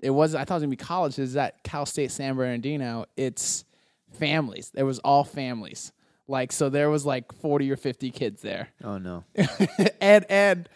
it 0.00 0.10
was, 0.10 0.34
I 0.34 0.44
thought 0.44 0.54
it 0.54 0.56
was 0.56 0.62
gonna 0.64 0.70
be 0.70 0.76
college. 0.76 1.18
Is 1.18 1.34
that 1.34 1.62
Cal 1.62 1.86
State 1.86 2.10
San 2.10 2.36
Bernardino? 2.36 3.06
It's 3.16 3.64
families. 4.12 4.70
There 4.74 4.86
was 4.86 4.98
all 5.00 5.24
families. 5.24 5.92
Like, 6.28 6.52
so 6.52 6.68
there 6.68 6.90
was 6.90 7.06
like 7.06 7.32
40 7.32 7.70
or 7.70 7.76
50 7.76 8.10
kids 8.10 8.42
there. 8.42 8.68
Oh 8.82 8.98
no. 8.98 9.24
and, 10.00 10.24
and, 10.28 10.68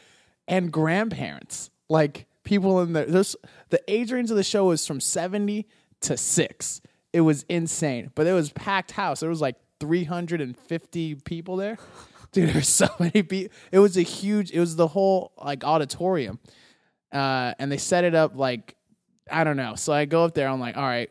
and 0.46 0.72
grandparents. 0.72 1.70
Like, 1.88 2.26
people 2.44 2.80
in 2.80 2.92
there. 2.92 3.06
there's, 3.06 3.36
the 3.70 3.80
age 3.88 4.12
range 4.12 4.30
of 4.30 4.36
the 4.36 4.44
show 4.44 4.66
was 4.66 4.86
from 4.86 5.00
70 5.00 5.66
to 6.02 6.16
six. 6.16 6.80
It 7.12 7.20
was 7.22 7.44
insane. 7.48 8.10
But 8.14 8.26
it 8.26 8.32
was 8.32 8.50
packed 8.52 8.92
house. 8.92 9.20
There 9.20 9.30
was 9.30 9.40
like 9.40 9.56
350 9.80 11.14
people 11.16 11.56
there. 11.56 11.78
Dude, 12.32 12.50
there's 12.50 12.68
so 12.68 12.88
many 12.98 13.22
people. 13.22 13.54
It 13.72 13.80
was 13.80 13.96
a 13.96 14.02
huge. 14.02 14.52
It 14.52 14.60
was 14.60 14.76
the 14.76 14.86
whole 14.86 15.32
like 15.42 15.64
auditorium, 15.64 16.38
uh, 17.12 17.54
and 17.58 17.72
they 17.72 17.76
set 17.76 18.04
it 18.04 18.14
up 18.14 18.36
like 18.36 18.76
I 19.28 19.42
don't 19.42 19.56
know. 19.56 19.74
So 19.74 19.92
I 19.92 20.04
go 20.04 20.24
up 20.24 20.34
there. 20.34 20.48
I'm 20.48 20.60
like, 20.60 20.76
all 20.76 20.84
right. 20.84 21.10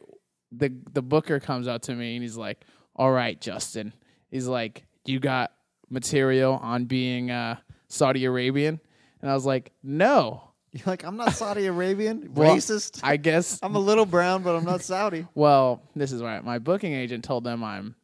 The 0.53 0.73
the 0.93 1.01
booker 1.01 1.41
comes 1.41 1.67
out 1.67 1.83
to 1.83 1.93
me 1.93 2.15
and 2.15 2.23
he's 2.23 2.37
like, 2.37 2.63
all 2.95 3.11
right, 3.11 3.39
Justin. 3.39 3.93
He's 4.31 4.47
like, 4.47 4.85
you 5.05 5.19
got 5.19 5.51
material 5.89 6.59
on 6.61 6.85
being 6.85 7.31
uh, 7.31 7.57
Saudi 7.87 8.25
Arabian, 8.25 8.79
and 9.21 9.31
I 9.31 9.33
was 9.33 9.45
like, 9.45 9.71
no. 9.83 10.43
You're 10.71 10.83
like, 10.85 11.03
I'm 11.03 11.17
not 11.17 11.33
Saudi 11.33 11.65
Arabian. 11.65 12.29
Well, 12.35 12.55
Racist. 12.55 12.99
I 13.03 13.17
guess. 13.17 13.59
I'm 13.63 13.75
a 13.75 13.79
little 13.79 14.05
brown, 14.05 14.43
but 14.43 14.55
I'm 14.55 14.65
not 14.65 14.81
Saudi. 14.81 15.25
Well, 15.33 15.81
this 15.95 16.11
is 16.11 16.21
right. 16.21 16.43
My 16.43 16.59
booking 16.59 16.93
agent 16.93 17.23
told 17.23 17.43
them 17.43 17.63
I'm 17.63 17.95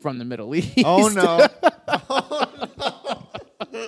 from 0.00 0.18
the 0.18 0.24
Middle 0.24 0.54
East. 0.54 0.78
Oh 0.84 1.08
no. 1.08 1.46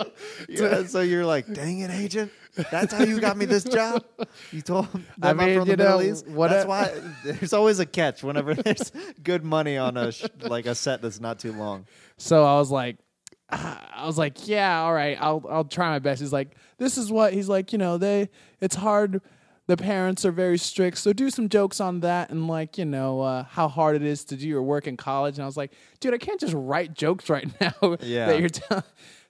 yeah, 0.49 0.85
so 0.87 1.01
you're 1.01 1.25
like, 1.27 1.53
dang 1.53 1.81
it, 1.81 1.91
agent. 1.91 2.31
That's 2.71 2.93
how 2.93 3.03
you 3.05 3.21
got 3.21 3.37
me 3.37 3.47
this 3.47 3.65
job. 3.65 4.05
You 4.53 4.63
told 4.63 4.91
them 4.93 5.05
I 5.21 5.31
I'm 5.31 5.37
mean, 5.37 5.59
from 5.59 5.69
you 5.69 5.77
the 5.77 5.83
Middle 5.83 5.99
know, 5.99 6.05
East. 6.05 6.27
what 6.29 6.49
That's 6.51 6.65
a- 6.65 6.69
why 6.69 6.93
there's 7.25 7.53
always 7.53 7.79
a 7.81 7.87
catch 7.87 8.23
whenever 8.23 8.55
there's 8.55 8.93
good 9.23 9.45
money 9.45 9.77
on 9.77 9.97
a 9.97 10.13
sh- 10.13 10.27
like 10.41 10.67
a 10.67 10.75
set 10.75 11.03
that's 11.03 11.21
not 11.21 11.39
too 11.41 11.53
long. 11.53 11.87
So 12.17 12.45
I 12.45 12.55
was 12.59 12.71
like, 12.71 12.97
I 13.51 14.05
was 14.07 14.19
like, 14.19 14.47
yeah, 14.47 14.83
all 14.83 14.95
right, 14.95 15.19
I'll 15.21 15.45
I'll 15.51 15.65
try 15.65 15.91
my 15.91 15.99
best. 15.99 16.21
He's 16.21 16.33
like, 16.33 16.57
this 16.79 16.97
is 16.97 17.11
what 17.11 17.33
he's 17.33 17.49
like, 17.49 17.73
you 17.73 17.79
know, 17.79 17.99
they 17.99 18.29
it's 18.61 18.77
hard. 18.77 19.21
The 19.67 19.79
parents 19.79 20.27
are 20.27 20.31
very 20.31 20.59
strict, 20.59 20.99
so 20.99 21.15
do 21.15 21.31
some 21.31 21.49
jokes 21.49 21.81
on 21.81 22.01
that 22.01 22.29
and 22.29 22.47
like 22.49 22.77
you 22.77 22.85
know 22.85 23.23
uh, 23.23 23.45
how 23.45 23.67
hard 23.67 23.97
it 23.97 24.03
is 24.03 24.23
to 24.27 24.37
do 24.37 24.47
your 24.47 24.63
work 24.63 24.87
in 24.87 24.99
college. 24.99 25.37
And 25.37 25.43
I 25.43 25.47
was 25.47 25.57
like, 25.57 25.73
dude, 26.01 26.13
I 26.13 26.19
can't 26.19 26.39
just 26.39 26.53
write 26.55 26.93
jokes 26.93 27.31
right 27.31 27.49
now. 27.63 27.97
Yeah. 28.03 28.27
that 28.27 28.41
you're 28.41 28.51
telling. 28.51 28.85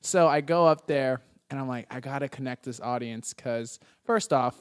So 0.04 0.28
I 0.28 0.42
go 0.42 0.66
up 0.66 0.86
there 0.86 1.22
and 1.48 1.58
I'm 1.58 1.66
like, 1.66 1.86
I 1.90 1.98
gotta 1.98 2.28
connect 2.28 2.64
this 2.64 2.78
audience 2.78 3.32
because 3.32 3.80
first 4.04 4.34
off, 4.34 4.54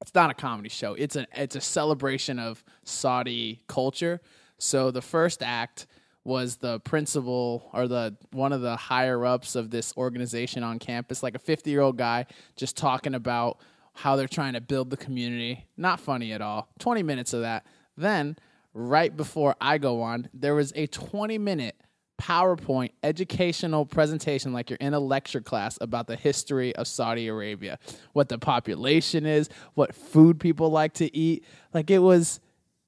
it's 0.00 0.14
not 0.14 0.30
a 0.30 0.34
comedy 0.34 0.70
show. 0.70 0.94
It's 0.94 1.16
a 1.16 1.26
it's 1.34 1.54
a 1.54 1.60
celebration 1.60 2.38
of 2.38 2.64
Saudi 2.82 3.62
culture. 3.68 4.22
So 4.58 4.90
the 4.90 5.02
first 5.02 5.42
act 5.42 5.86
was 6.24 6.56
the 6.56 6.80
principal 6.80 7.68
or 7.74 7.86
the 7.86 8.16
one 8.32 8.54
of 8.54 8.62
the 8.62 8.74
higher 8.74 9.26
ups 9.26 9.54
of 9.54 9.70
this 9.70 9.92
organization 9.98 10.62
on 10.62 10.78
campus, 10.78 11.22
like 11.22 11.34
a 11.34 11.38
50 11.38 11.70
year 11.70 11.82
old 11.82 11.98
guy, 11.98 12.24
just 12.56 12.74
talking 12.74 13.14
about 13.14 13.58
how 13.92 14.16
they're 14.16 14.26
trying 14.26 14.54
to 14.54 14.62
build 14.62 14.88
the 14.88 14.96
community. 14.96 15.66
Not 15.76 16.00
funny 16.00 16.32
at 16.32 16.40
all. 16.40 16.70
20 16.78 17.02
minutes 17.02 17.34
of 17.34 17.42
that. 17.42 17.66
Then 17.98 18.36
right 18.72 19.14
before 19.14 19.56
I 19.60 19.76
go 19.76 20.00
on, 20.00 20.30
there 20.32 20.54
was 20.54 20.72
a 20.74 20.86
20 20.86 21.36
minute 21.36 21.76
PowerPoint 22.20 22.90
educational 23.02 23.84
presentation 23.84 24.52
like 24.52 24.70
you're 24.70 24.76
in 24.80 24.94
a 24.94 25.00
lecture 25.00 25.40
class 25.40 25.78
about 25.80 26.06
the 26.06 26.16
history 26.16 26.74
of 26.76 26.86
Saudi 26.86 27.28
Arabia, 27.28 27.78
what 28.12 28.28
the 28.28 28.38
population 28.38 29.26
is, 29.26 29.48
what 29.74 29.94
food 29.94 30.38
people 30.38 30.70
like 30.70 30.94
to 30.94 31.14
eat. 31.16 31.44
Like 31.72 31.90
it 31.90 31.98
was 31.98 32.40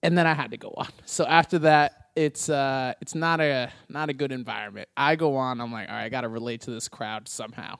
and 0.02 0.16
then 0.16 0.26
I 0.26 0.34
had 0.34 0.52
to 0.52 0.56
go 0.56 0.72
on. 0.76 0.88
So 1.04 1.26
after 1.26 1.58
that, 1.60 2.10
it's 2.14 2.48
uh 2.48 2.94
it's 3.00 3.14
not 3.14 3.40
a 3.40 3.70
not 3.88 4.08
a 4.08 4.12
good 4.14 4.32
environment. 4.32 4.88
I 4.96 5.16
go 5.16 5.36
on, 5.36 5.60
I'm 5.60 5.72
like, 5.72 5.88
all 5.88 5.94
right, 5.94 6.04
I 6.04 6.08
gotta 6.08 6.28
relate 6.28 6.62
to 6.62 6.70
this 6.70 6.88
crowd 6.88 7.28
somehow. 7.28 7.78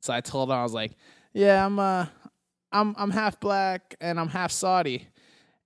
So 0.00 0.12
I 0.12 0.20
told 0.20 0.50
him 0.50 0.56
I 0.56 0.62
was 0.62 0.74
like, 0.74 0.92
Yeah, 1.32 1.64
I'm 1.64 1.78
uh 1.78 2.06
I'm 2.72 2.94
I'm 2.98 3.10
half 3.10 3.40
black 3.40 3.94
and 4.00 4.18
I'm 4.18 4.28
half 4.28 4.50
Saudi. 4.50 5.08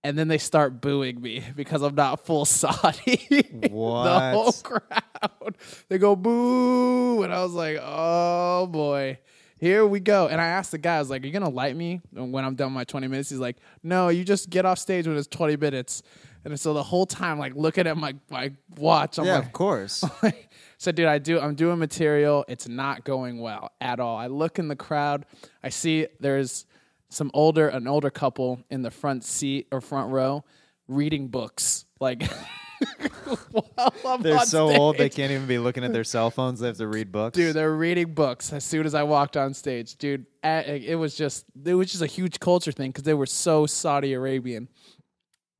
And 0.04 0.18
then 0.18 0.28
they 0.28 0.38
start 0.38 0.80
booing 0.80 1.20
me 1.20 1.42
because 1.56 1.82
I'm 1.82 1.94
not 1.94 2.24
full 2.24 2.44
Saudi. 2.44 3.26
What 3.70 4.04
the 4.04 4.30
whole 4.30 4.52
crowd. 4.52 5.56
They 5.88 5.98
go 5.98 6.14
boo. 6.14 7.22
And 7.22 7.32
I 7.32 7.42
was 7.42 7.52
like, 7.52 7.78
oh 7.82 8.66
boy. 8.66 9.18
Here 9.56 9.86
we 9.86 9.98
go. 10.00 10.28
And 10.28 10.40
I 10.40 10.46
asked 10.46 10.72
the 10.72 10.78
guy, 10.78 10.96
I 10.96 10.98
was 10.98 11.08
like, 11.08 11.22
Are 11.22 11.26
you 11.26 11.32
gonna 11.32 11.48
light 11.48 11.74
me 11.74 12.02
when 12.12 12.44
I'm 12.44 12.54
done 12.54 12.72
my 12.72 12.84
20 12.84 13.06
minutes? 13.08 13.30
He's 13.30 13.38
like, 13.38 13.56
No, 13.82 14.08
you 14.08 14.22
just 14.22 14.50
get 14.50 14.66
off 14.66 14.78
stage 14.78 15.06
when 15.06 15.16
it's 15.16 15.28
20 15.28 15.56
minutes. 15.56 16.02
And 16.44 16.60
so 16.60 16.74
the 16.74 16.82
whole 16.82 17.06
time, 17.06 17.38
like 17.38 17.54
looking 17.54 17.86
at 17.86 17.96
my, 17.96 18.14
my 18.30 18.52
watch, 18.76 19.18
I'm 19.18 19.24
yeah, 19.24 19.36
like, 19.36 19.46
of 19.46 19.52
course. 19.52 20.04
so 20.84 20.92
dude 20.92 21.06
i 21.06 21.18
do 21.18 21.40
i'm 21.40 21.54
doing 21.54 21.78
material 21.78 22.44
it's 22.46 22.68
not 22.68 23.04
going 23.04 23.40
well 23.40 23.70
at 23.80 24.00
all 24.00 24.16
i 24.16 24.26
look 24.26 24.58
in 24.58 24.68
the 24.68 24.76
crowd 24.76 25.24
i 25.62 25.68
see 25.70 26.06
there's 26.20 26.66
some 27.14 27.30
older 27.32 27.68
an 27.68 27.86
older 27.86 28.10
couple 28.10 28.62
in 28.70 28.82
the 28.82 28.90
front 28.90 29.24
seat 29.24 29.68
or 29.70 29.80
front 29.80 30.10
row 30.10 30.44
reading 30.88 31.28
books 31.28 31.86
like 32.00 32.22
They're 34.20 34.40
so 34.40 34.68
old 34.68 34.98
they 34.98 35.08
can't 35.08 35.32
even 35.32 35.46
be 35.46 35.58
looking 35.58 35.84
at 35.84 35.92
their 35.92 36.04
cell 36.04 36.30
phones. 36.30 36.60
They 36.60 36.66
have 36.66 36.76
to 36.78 36.86
read 36.86 37.12
books. 37.12 37.36
Dude, 37.36 37.54
they're 37.54 37.74
reading 37.74 38.12
books 38.12 38.52
as 38.52 38.64
soon 38.64 38.84
as 38.84 38.94
I 38.94 39.04
walked 39.04 39.36
on 39.36 39.54
stage. 39.54 39.96
Dude, 39.96 40.26
it 40.42 40.98
was 40.98 41.14
just 41.14 41.46
it 41.64 41.74
was 41.74 41.90
just 41.90 42.02
a 42.02 42.06
huge 42.06 42.40
culture 42.40 42.72
thing 42.72 42.90
because 42.90 43.04
they 43.04 43.14
were 43.14 43.26
so 43.26 43.66
Saudi 43.66 44.12
Arabian. 44.12 44.68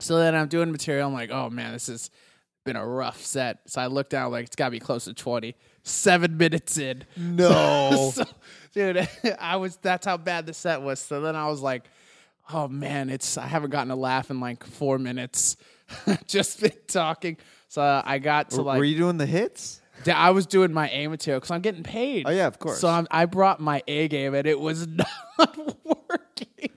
So 0.00 0.18
then 0.18 0.34
I'm 0.34 0.49
doing 0.49 0.70
material. 0.70 1.08
I'm 1.08 1.14
like, 1.14 1.30
oh 1.30 1.50
man, 1.50 1.73
this 1.73 1.87
has 1.87 2.11
been 2.64 2.76
a 2.76 2.87
rough 2.87 3.20
set. 3.20 3.61
So 3.66 3.80
I 3.80 3.87
look 3.87 4.08
down, 4.11 4.32
like 4.32 4.46
it's 4.46 4.56
got 4.56 4.66
to 4.66 4.70
be 4.70 4.80
close 4.80 5.04
to 5.04 5.14
20. 5.14 5.54
Seven 5.84 6.38
minutes 6.38 6.78
in. 6.78 7.04
No. 7.16 8.12
So, 8.14 8.24
dude, 8.72 9.08
I 9.38 9.56
was. 9.56 9.76
That's 9.76 10.04
how 10.04 10.16
bad 10.16 10.46
the 10.46 10.54
set 10.54 10.82
was. 10.82 10.98
So 10.98 11.20
then 11.20 11.36
I 11.36 11.46
was 11.48 11.60
like, 11.60 11.84
oh 12.52 12.66
man, 12.66 13.10
it's. 13.10 13.38
I 13.38 13.46
haven't 13.46 13.70
gotten 13.70 13.90
a 13.90 13.96
laugh 13.96 14.30
in 14.30 14.40
like 14.40 14.64
four 14.64 14.98
minutes. 14.98 15.56
just 16.26 16.60
been 16.60 16.72
talking. 16.88 17.36
So 17.68 18.02
I 18.04 18.18
got 18.18 18.50
to 18.50 18.62
like. 18.62 18.78
Were 18.78 18.84
you 18.84 18.96
doing 18.96 19.18
the 19.18 19.26
hits? 19.26 19.80
I 20.12 20.30
was 20.30 20.46
doing 20.46 20.72
my 20.72 20.88
A 20.90 21.06
material 21.06 21.38
because 21.38 21.50
I'm 21.50 21.60
getting 21.60 21.82
paid. 21.84 22.26
Oh, 22.26 22.30
yeah, 22.30 22.46
of 22.46 22.58
course. 22.58 22.78
So 22.80 22.88
I'm, 22.88 23.06
I 23.10 23.26
brought 23.26 23.60
my 23.60 23.82
A 23.86 24.08
game 24.08 24.34
and 24.34 24.46
it 24.46 24.58
was 24.58 24.86
not 24.88 25.56
working. 25.84 26.70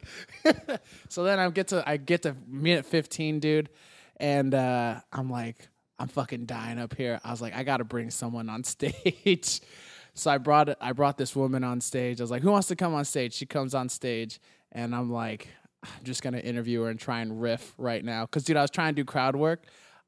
so 1.09 1.23
then 1.23 1.39
I 1.39 1.49
get 1.49 1.69
to 1.69 1.83
I 1.87 1.97
get 1.97 2.23
to 2.23 2.35
minute 2.47 2.85
15, 2.85 3.39
dude, 3.39 3.69
and 4.17 4.53
uh, 4.53 4.99
I'm 5.11 5.29
like, 5.29 5.67
I'm 5.99 6.07
fucking 6.07 6.45
dying 6.45 6.77
up 6.79 6.95
here. 6.95 7.19
I 7.23 7.31
was 7.31 7.41
like, 7.41 7.55
I 7.55 7.63
got 7.63 7.77
to 7.77 7.83
bring 7.83 8.09
someone 8.11 8.49
on 8.49 8.63
stage. 8.75 9.61
so 10.13 10.31
I 10.31 10.37
brought 10.37 10.75
I 10.81 10.91
brought 10.91 11.17
this 11.17 11.35
woman 11.35 11.63
on 11.63 11.81
stage. 11.81 12.19
I 12.19 12.23
was 12.23 12.31
like, 12.31 12.41
who 12.41 12.51
wants 12.51 12.67
to 12.67 12.75
come 12.75 12.93
on 12.93 13.05
stage? 13.05 13.33
She 13.33 13.45
comes 13.45 13.73
on 13.73 13.89
stage, 13.89 14.39
and 14.71 14.93
I'm 14.95 15.11
like, 15.11 15.47
I'm 15.83 16.03
just 16.03 16.21
gonna 16.21 16.39
interview 16.39 16.81
her 16.81 16.89
and 16.89 16.99
try 16.99 17.21
and 17.21 17.41
riff 17.41 17.73
right 17.77 18.03
now. 18.03 18.25
Cause 18.25 18.43
dude, 18.43 18.57
I 18.57 18.61
was 18.61 18.71
trying 18.71 18.95
to 18.95 19.01
do 19.01 19.05
crowd 19.05 19.35
work. 19.35 19.63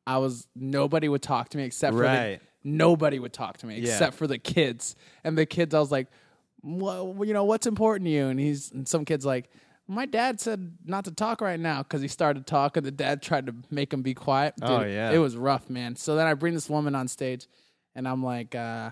I 0.07 0.17
was 0.17 0.47
nobody 0.55 1.07
would 1.09 1.21
talk 1.21 1.49
to 1.49 1.57
me 1.57 1.63
except 1.65 1.95
for 1.95 2.03
the, 2.03 2.39
nobody 2.63 3.19
would 3.19 3.33
talk 3.33 3.57
to 3.57 3.67
me 3.67 3.79
Yeah. 3.79 3.91
except 3.93 4.15
for 4.15 4.25
the 4.27 4.37
kids. 4.39 4.95
And 5.23 5.37
the 5.37 5.45
kids, 5.45 5.73
I 5.75 5.79
was 5.79 5.91
like, 5.91 6.07
well, 6.63 7.15
you 7.23 7.33
know, 7.33 7.43
what's 7.45 7.67
important 7.67 8.05
to 8.05 8.11
you? 8.11 8.27
And 8.27 8.39
he's 8.39 8.71
and 8.71 8.87
some 8.87 9.05
kids 9.05 9.25
like, 9.25 9.49
my 9.89 10.05
dad 10.05 10.39
said 10.39 10.77
not 10.85 11.03
to 11.05 11.11
talk 11.11 11.41
right 11.41 11.59
now 11.59 11.81
because 11.83 12.01
he 12.01 12.07
started 12.07 12.45
talking. 12.45 12.83
The 12.83 12.91
dad 12.91 13.21
tried 13.21 13.47
to 13.47 13.55
make 13.71 13.91
him 13.91 14.01
be 14.03 14.13
quiet. 14.13 14.53
Dude, 14.57 14.69
Oh, 14.69 14.83
yeah. 14.83 15.11
it 15.11 15.17
was 15.17 15.35
rough, 15.35 15.69
man. 15.69 15.95
So 15.95 16.15
then 16.15 16.27
I 16.27 16.35
bring 16.35 16.53
this 16.53 16.69
woman 16.69 16.93
on 16.95 17.07
stage, 17.07 17.47
and 17.95 18.07
I'm 18.07 18.23
like, 18.23 18.53
uh, 18.55 18.91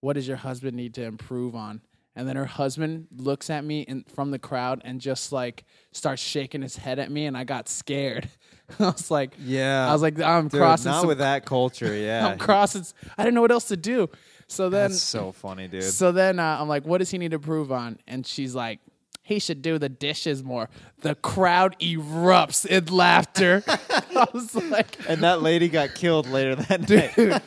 what 0.00 0.12
does 0.14 0.28
your 0.28 0.36
husband 0.36 0.76
need 0.76 0.94
to 0.94 1.02
improve 1.04 1.54
on? 1.54 1.80
And 2.14 2.28
then 2.28 2.36
her 2.36 2.44
husband 2.44 3.06
looks 3.16 3.48
at 3.48 3.64
me 3.64 3.82
in, 3.82 4.04
from 4.14 4.32
the 4.32 4.38
crowd 4.38 4.82
and 4.84 5.00
just 5.00 5.32
like 5.32 5.64
starts 5.92 6.20
shaking 6.20 6.60
his 6.60 6.76
head 6.76 6.98
at 6.98 7.10
me, 7.10 7.24
and 7.24 7.34
I 7.36 7.44
got 7.44 7.68
scared. 7.70 8.28
I 8.78 8.84
was 8.84 9.10
like, 9.10 9.32
Yeah. 9.38 9.88
I 9.88 9.92
was 9.94 10.02
like, 10.02 10.20
I'm 10.20 10.48
Dude, 10.48 10.60
crossing. 10.60 10.90
not 10.90 11.00
some- 11.00 11.08
with 11.08 11.18
that 11.18 11.46
culture. 11.46 11.94
Yeah. 11.96 12.26
I'm 12.28 12.38
crossing. 12.38 12.84
I 13.16 13.22
didn't 13.24 13.34
know 13.34 13.40
what 13.40 13.50
else 13.52 13.68
to 13.68 13.78
do. 13.78 14.10
So 14.46 14.68
then, 14.68 14.90
That's 14.90 15.02
so 15.02 15.32
funny, 15.32 15.68
dude. 15.68 15.84
so 15.84 16.12
then 16.12 16.38
uh, 16.38 16.58
I'm 16.60 16.68
like, 16.68 16.84
what 16.84 16.98
does 16.98 17.10
he 17.10 17.16
need 17.16 17.30
to 17.30 17.36
improve 17.36 17.72
on? 17.72 17.98
And 18.06 18.26
she's 18.26 18.54
like, 18.54 18.80
he 19.22 19.38
should 19.38 19.62
do 19.62 19.78
the 19.78 19.88
dishes 19.88 20.42
more. 20.42 20.68
The 21.00 21.14
crowd 21.14 21.76
erupts 21.78 22.66
in 22.66 22.86
laughter. 22.86 23.62
I 23.68 24.26
was 24.34 24.54
like, 24.54 24.98
and 25.08 25.22
that 25.22 25.42
lady 25.42 25.68
got 25.68 25.94
killed 25.94 26.28
later 26.28 26.56
that 26.56 26.86
dude, 26.86 27.40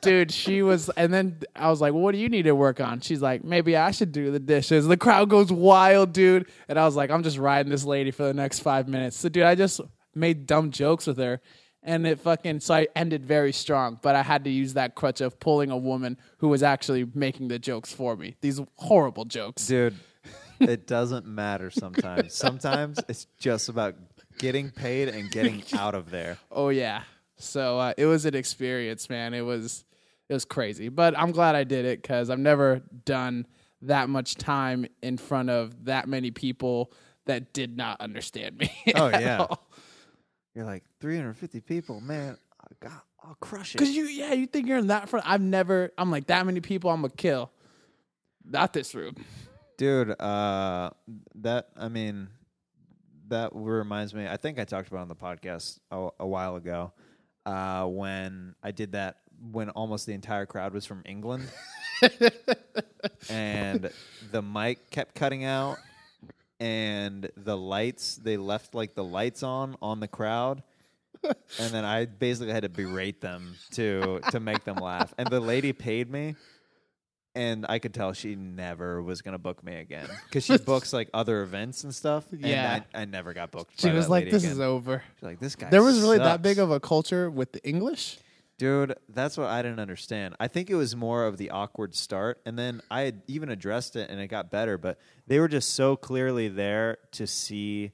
dude, 0.00 0.32
she 0.32 0.62
was, 0.62 0.90
and 0.90 1.14
then 1.14 1.38
I 1.54 1.70
was 1.70 1.80
like, 1.80 1.92
well, 1.92 2.02
what 2.02 2.12
do 2.12 2.18
you 2.18 2.28
need 2.28 2.42
to 2.42 2.52
work 2.52 2.80
on? 2.80 3.00
She's 3.00 3.22
like, 3.22 3.44
maybe 3.44 3.76
I 3.76 3.92
should 3.92 4.10
do 4.10 4.32
the 4.32 4.40
dishes. 4.40 4.86
The 4.86 4.96
crowd 4.96 5.30
goes 5.30 5.52
wild, 5.52 6.12
dude. 6.12 6.48
And 6.68 6.78
I 6.78 6.84
was 6.84 6.96
like, 6.96 7.10
I'm 7.10 7.22
just 7.22 7.38
riding 7.38 7.70
this 7.70 7.84
lady 7.84 8.10
for 8.10 8.24
the 8.24 8.34
next 8.34 8.60
five 8.60 8.88
minutes. 8.88 9.16
So, 9.16 9.28
dude, 9.28 9.44
I 9.44 9.54
just 9.54 9.80
made 10.14 10.46
dumb 10.46 10.72
jokes 10.72 11.06
with 11.06 11.18
her. 11.18 11.40
And 11.82 12.06
it 12.06 12.20
fucking, 12.20 12.60
so 12.60 12.74
I 12.74 12.88
ended 12.94 13.24
very 13.24 13.52
strong, 13.52 13.98
but 14.02 14.14
I 14.14 14.22
had 14.22 14.44
to 14.44 14.50
use 14.50 14.74
that 14.74 14.94
crutch 14.94 15.22
of 15.22 15.40
pulling 15.40 15.70
a 15.70 15.78
woman 15.78 16.18
who 16.38 16.48
was 16.48 16.62
actually 16.62 17.06
making 17.14 17.48
the 17.48 17.58
jokes 17.58 17.90
for 17.90 18.16
me. 18.16 18.36
These 18.42 18.60
horrible 18.76 19.24
jokes. 19.24 19.66
Dude, 19.66 19.94
it 20.60 20.86
doesn't 20.86 21.26
matter 21.26 21.70
sometimes. 21.70 22.34
Sometimes 22.34 22.98
it's 23.08 23.26
just 23.38 23.68
about 23.68 23.96
getting 24.38 24.70
paid 24.70 25.08
and 25.08 25.30
getting 25.30 25.62
out 25.72 25.94
of 25.94 26.10
there. 26.10 26.38
Oh 26.50 26.68
yeah. 26.68 27.02
So 27.36 27.78
uh, 27.78 27.94
it 27.96 28.06
was 28.06 28.26
an 28.26 28.34
experience, 28.34 29.08
man. 29.08 29.34
It 29.34 29.42
was 29.42 29.84
it 30.28 30.34
was 30.34 30.44
crazy, 30.44 30.88
but 30.88 31.18
I'm 31.18 31.32
glad 31.32 31.54
I 31.54 31.64
did 31.64 31.84
it 31.84 32.02
because 32.02 32.30
I've 32.30 32.38
never 32.38 32.82
done 33.04 33.46
that 33.82 34.08
much 34.08 34.34
time 34.36 34.86
in 35.02 35.16
front 35.16 35.50
of 35.50 35.86
that 35.86 36.08
many 36.08 36.30
people 36.30 36.92
that 37.26 37.52
did 37.52 37.76
not 37.76 38.00
understand 38.00 38.58
me. 38.58 38.70
Oh, 38.94 39.08
yeah. 39.08 39.46
You're 40.54 40.64
like 40.64 40.84
350 41.00 41.60
people, 41.60 42.00
man. 42.00 42.36
I 42.60 42.66
got, 42.80 43.04
I'll 43.22 43.36
crush 43.36 43.74
it. 43.74 43.78
Because 43.78 43.94
you, 43.94 44.04
yeah, 44.04 44.32
you 44.32 44.46
think 44.46 44.66
you're 44.66 44.78
in 44.78 44.88
that 44.88 45.08
front. 45.08 45.26
I've 45.28 45.40
never. 45.40 45.92
I'm 45.96 46.10
like 46.10 46.26
that 46.26 46.44
many 46.44 46.60
people. 46.60 46.90
I'm 46.90 47.02
gonna 47.02 47.12
kill. 47.12 47.50
Not 48.44 48.72
this 48.72 48.94
room. 48.94 49.14
Dude, 49.80 50.10
uh, 50.20 50.90
that 51.36 51.68
I 51.74 51.88
mean, 51.88 52.28
that 53.28 53.48
reminds 53.54 54.12
me. 54.12 54.28
I 54.28 54.36
think 54.36 54.58
I 54.58 54.64
talked 54.64 54.88
about 54.88 54.98
it 54.98 55.00
on 55.00 55.08
the 55.08 55.16
podcast 55.16 55.78
a, 55.90 56.10
a 56.20 56.26
while 56.26 56.56
ago 56.56 56.92
uh, 57.46 57.86
when 57.86 58.54
I 58.62 58.72
did 58.72 58.92
that 58.92 59.20
when 59.50 59.70
almost 59.70 60.04
the 60.04 60.12
entire 60.12 60.44
crowd 60.44 60.74
was 60.74 60.84
from 60.84 61.00
England, 61.06 61.48
and 63.30 63.90
the 64.30 64.42
mic 64.42 64.90
kept 64.90 65.14
cutting 65.14 65.44
out, 65.44 65.78
and 66.60 67.30
the 67.38 67.56
lights 67.56 68.16
they 68.16 68.36
left 68.36 68.74
like 68.74 68.94
the 68.94 69.04
lights 69.04 69.42
on 69.42 69.76
on 69.80 69.98
the 69.98 70.08
crowd. 70.08 70.62
and 71.24 71.72
then 71.72 71.86
I 71.86 72.04
basically 72.04 72.52
had 72.52 72.64
to 72.64 72.68
berate 72.68 73.22
them 73.22 73.54
to 73.70 74.20
to 74.30 74.40
make 74.40 74.62
them 74.64 74.76
laugh. 74.76 75.14
And 75.16 75.26
the 75.28 75.40
lady 75.40 75.72
paid 75.72 76.10
me, 76.10 76.34
and 77.34 77.64
I 77.68 77.78
could 77.78 77.94
tell 77.94 78.12
she 78.12 78.34
never 78.34 79.02
was 79.02 79.22
gonna 79.22 79.38
book 79.38 79.62
me 79.64 79.76
again 79.76 80.08
because 80.26 80.44
she 80.44 80.56
books 80.64 80.92
like 80.92 81.08
other 81.14 81.42
events 81.42 81.84
and 81.84 81.94
stuff. 81.94 82.30
and 82.32 82.40
Yeah. 82.40 82.80
I, 82.94 83.02
I 83.02 83.04
never 83.04 83.32
got 83.32 83.50
booked. 83.50 83.80
She 83.80 83.88
by 83.88 83.94
was 83.94 84.06
that 84.06 84.10
like, 84.10 84.20
lady 84.24 84.30
"This 84.32 84.42
again. 84.44 84.52
is 84.52 84.60
over." 84.60 85.02
She's 85.16 85.22
like 85.22 85.40
this 85.40 85.56
guy. 85.56 85.70
There 85.70 85.82
was 85.82 86.00
really 86.00 86.18
that 86.18 86.24
sucks." 86.24 86.42
big 86.42 86.58
of 86.58 86.70
a 86.70 86.80
culture 86.80 87.30
with 87.30 87.52
the 87.52 87.66
English. 87.66 88.18
Dude, 88.58 88.94
that's 89.08 89.38
what 89.38 89.46
I 89.46 89.62
didn't 89.62 89.80
understand. 89.80 90.34
I 90.38 90.46
think 90.48 90.68
it 90.68 90.74
was 90.74 90.94
more 90.94 91.24
of 91.24 91.38
the 91.38 91.48
awkward 91.50 91.94
start, 91.94 92.42
and 92.44 92.58
then 92.58 92.82
I 92.90 93.02
had 93.02 93.22
even 93.26 93.48
addressed 93.48 93.96
it, 93.96 94.10
and 94.10 94.20
it 94.20 94.26
got 94.26 94.50
better. 94.50 94.76
But 94.76 94.98
they 95.26 95.40
were 95.40 95.48
just 95.48 95.74
so 95.74 95.96
clearly 95.96 96.48
there 96.48 96.98
to 97.12 97.26
see. 97.26 97.92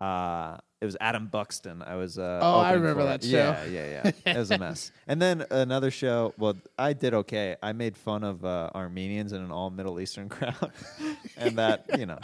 Uh, 0.00 0.58
it 0.84 0.86
was 0.86 0.96
Adam 1.00 1.26
Buxton. 1.26 1.82
I 1.82 1.96
was. 1.96 2.18
Uh, 2.18 2.40
Oh, 2.42 2.60
I 2.60 2.72
remember 2.72 3.00
for. 3.02 3.06
that 3.08 3.24
show. 3.24 3.28
Yeah, 3.36 3.64
yeah, 3.64 4.12
yeah. 4.24 4.32
It 4.34 4.36
was 4.38 4.50
a 4.50 4.58
mess. 4.58 4.92
and 5.08 5.20
then 5.20 5.44
another 5.50 5.90
show. 5.90 6.34
Well, 6.38 6.54
I 6.78 6.92
did 6.92 7.14
okay. 7.14 7.56
I 7.62 7.72
made 7.72 7.96
fun 7.96 8.22
of 8.22 8.44
uh, 8.44 8.70
Armenians 8.74 9.32
in 9.32 9.40
an 9.42 9.50
all 9.50 9.70
Middle 9.70 9.98
Eastern 9.98 10.28
crowd, 10.34 10.70
and 11.36 11.56
that 11.58 11.86
you 11.98 12.06
know. 12.06 12.18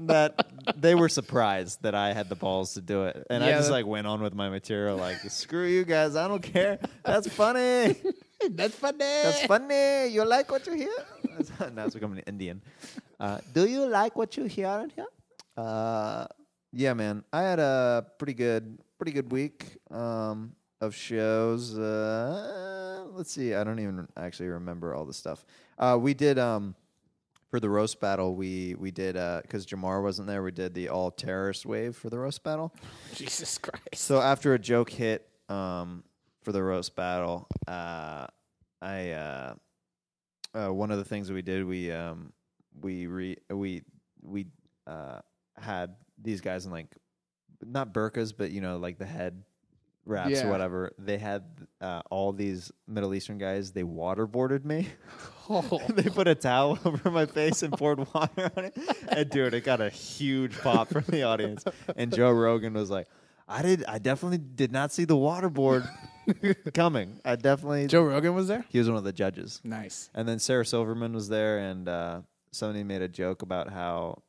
That 0.00 0.50
they 0.76 0.94
were 0.94 1.08
surprised 1.08 1.80
that 1.82 1.94
I 1.94 2.12
had 2.12 2.28
the 2.28 2.34
balls 2.34 2.74
to 2.74 2.82
do 2.82 3.04
it, 3.04 3.26
and 3.30 3.42
I 3.42 3.52
just 3.52 3.68
that- 3.68 3.72
like 3.72 3.86
went 3.86 4.06
on 4.06 4.20
with 4.20 4.34
my 4.34 4.50
material. 4.50 4.98
Like, 4.98 5.16
screw 5.30 5.64
you 5.66 5.84
guys, 5.84 6.14
I 6.14 6.28
don't 6.28 6.42
care. 6.42 6.78
That's 7.04 7.26
funny. 7.28 7.96
That's 8.50 8.74
funny. 8.74 8.98
That's 8.98 9.46
funny. 9.46 10.08
You 10.08 10.26
like 10.26 10.50
what 10.50 10.66
you 10.66 10.74
hear? 10.74 10.98
That's- 11.24 11.72
now 11.74 11.86
it's 11.86 11.94
becoming 11.94 12.22
Indian. 12.26 12.60
Uh, 13.18 13.38
do 13.54 13.66
you 13.66 13.86
like 13.86 14.14
what 14.14 14.36
you 14.36 14.44
hear 14.44 14.68
in 14.84 14.90
here? 14.90 15.06
Uh, 15.56 16.26
yeah, 16.72 16.94
man. 16.94 17.24
I 17.32 17.42
had 17.42 17.58
a 17.58 18.06
pretty 18.18 18.34
good, 18.34 18.78
pretty 18.98 19.12
good 19.12 19.32
week 19.32 19.78
um, 19.90 20.52
of 20.80 20.94
shows. 20.94 21.78
Uh, 21.78 23.06
let's 23.12 23.32
see. 23.32 23.54
I 23.54 23.64
don't 23.64 23.78
even 23.78 24.08
actually 24.16 24.48
remember 24.48 24.94
all 24.94 25.04
the 25.04 25.14
stuff. 25.14 25.44
Uh, 25.78 25.98
we 26.00 26.14
did 26.14 26.38
um, 26.38 26.74
for 27.50 27.60
the 27.60 27.68
roast 27.68 28.00
battle. 28.00 28.34
We 28.34 28.74
we 28.78 28.90
did 28.90 29.14
because 29.42 29.66
Jamar 29.66 30.02
wasn't 30.02 30.28
there. 30.28 30.42
We 30.42 30.50
did 30.50 30.74
the 30.74 30.88
all 30.88 31.10
terrorist 31.10 31.66
wave 31.66 31.96
for 31.96 32.10
the 32.10 32.18
roast 32.18 32.42
battle. 32.42 32.74
Jesus 33.14 33.58
Christ. 33.58 33.80
So 33.94 34.20
after 34.20 34.54
a 34.54 34.58
joke 34.58 34.90
hit 34.90 35.28
um, 35.48 36.04
for 36.42 36.52
the 36.52 36.62
roast 36.62 36.94
battle, 36.94 37.48
uh, 37.66 38.26
I 38.80 39.10
uh, 39.10 39.54
uh, 40.54 40.72
one 40.72 40.90
of 40.90 40.98
the 40.98 41.04
things 41.04 41.28
that 41.28 41.34
we 41.34 41.42
did 41.42 41.64
we 41.64 41.90
um, 41.90 42.32
we 42.80 43.06
re- 43.06 43.38
we 43.50 43.82
we 44.22 44.46
uh, 44.86 45.20
had 45.56 45.94
these 46.20 46.40
guys 46.40 46.66
in 46.66 46.72
like 46.72 46.94
not 47.64 47.92
burkas, 47.92 48.32
but 48.36 48.50
you 48.50 48.60
know 48.60 48.78
like 48.78 48.98
the 48.98 49.06
head 49.06 49.42
wraps 50.04 50.30
Yeah. 50.30 50.46
or 50.46 50.50
whatever. 50.50 50.92
They 50.98 51.18
had 51.18 51.44
uh, 51.80 52.00
all 52.10 52.32
these 52.32 52.72
Middle 52.86 53.14
Eastern 53.14 53.36
guys. 53.38 53.72
They 53.72 53.82
waterboarded 53.82 54.64
me. 54.64 54.88
Oh. 55.50 55.80
they 55.90 56.08
put 56.08 56.26
a 56.28 56.34
towel 56.34 56.78
over 56.84 57.10
my 57.10 57.26
face 57.26 57.62
and 57.62 57.72
poured 57.72 57.98
water 58.14 58.50
on 58.56 58.64
it. 58.66 58.78
And 59.08 59.28
dude, 59.28 59.52
it 59.54 59.64
got 59.64 59.80
a 59.80 59.90
huge 59.90 60.58
pop 60.60 60.88
from 60.88 61.04
the 61.08 61.24
audience. 61.24 61.64
And 61.96 62.14
Joe 62.14 62.30
Rogan 62.30 62.72
was 62.74 62.88
like, 62.90 63.06
I 63.46 63.62
did 63.62 63.84
I 63.86 63.98
definitely 63.98 64.38
did 64.38 64.72
not 64.72 64.92
see 64.92 65.04
the 65.04 65.16
waterboard 65.16 65.88
coming. 66.74 67.20
I 67.24 67.36
definitely 67.36 67.86
Joe 67.86 68.02
Rogan 68.02 68.34
was 68.34 68.48
there. 68.48 68.64
he 68.68 68.78
was 68.78 68.88
one 68.88 68.96
of 68.98 69.04
the 69.04 69.12
judges. 69.12 69.60
Nice. 69.64 70.10
And 70.14 70.28
then 70.28 70.38
Sarah 70.38 70.64
Silverman 70.66 71.12
was 71.12 71.28
there 71.28 71.58
and 71.58 71.88
uh, 71.88 72.20
somebody 72.50 72.84
made 72.84 73.02
a 73.02 73.08
joke 73.08 73.42
about 73.42 73.70
how 73.70 74.22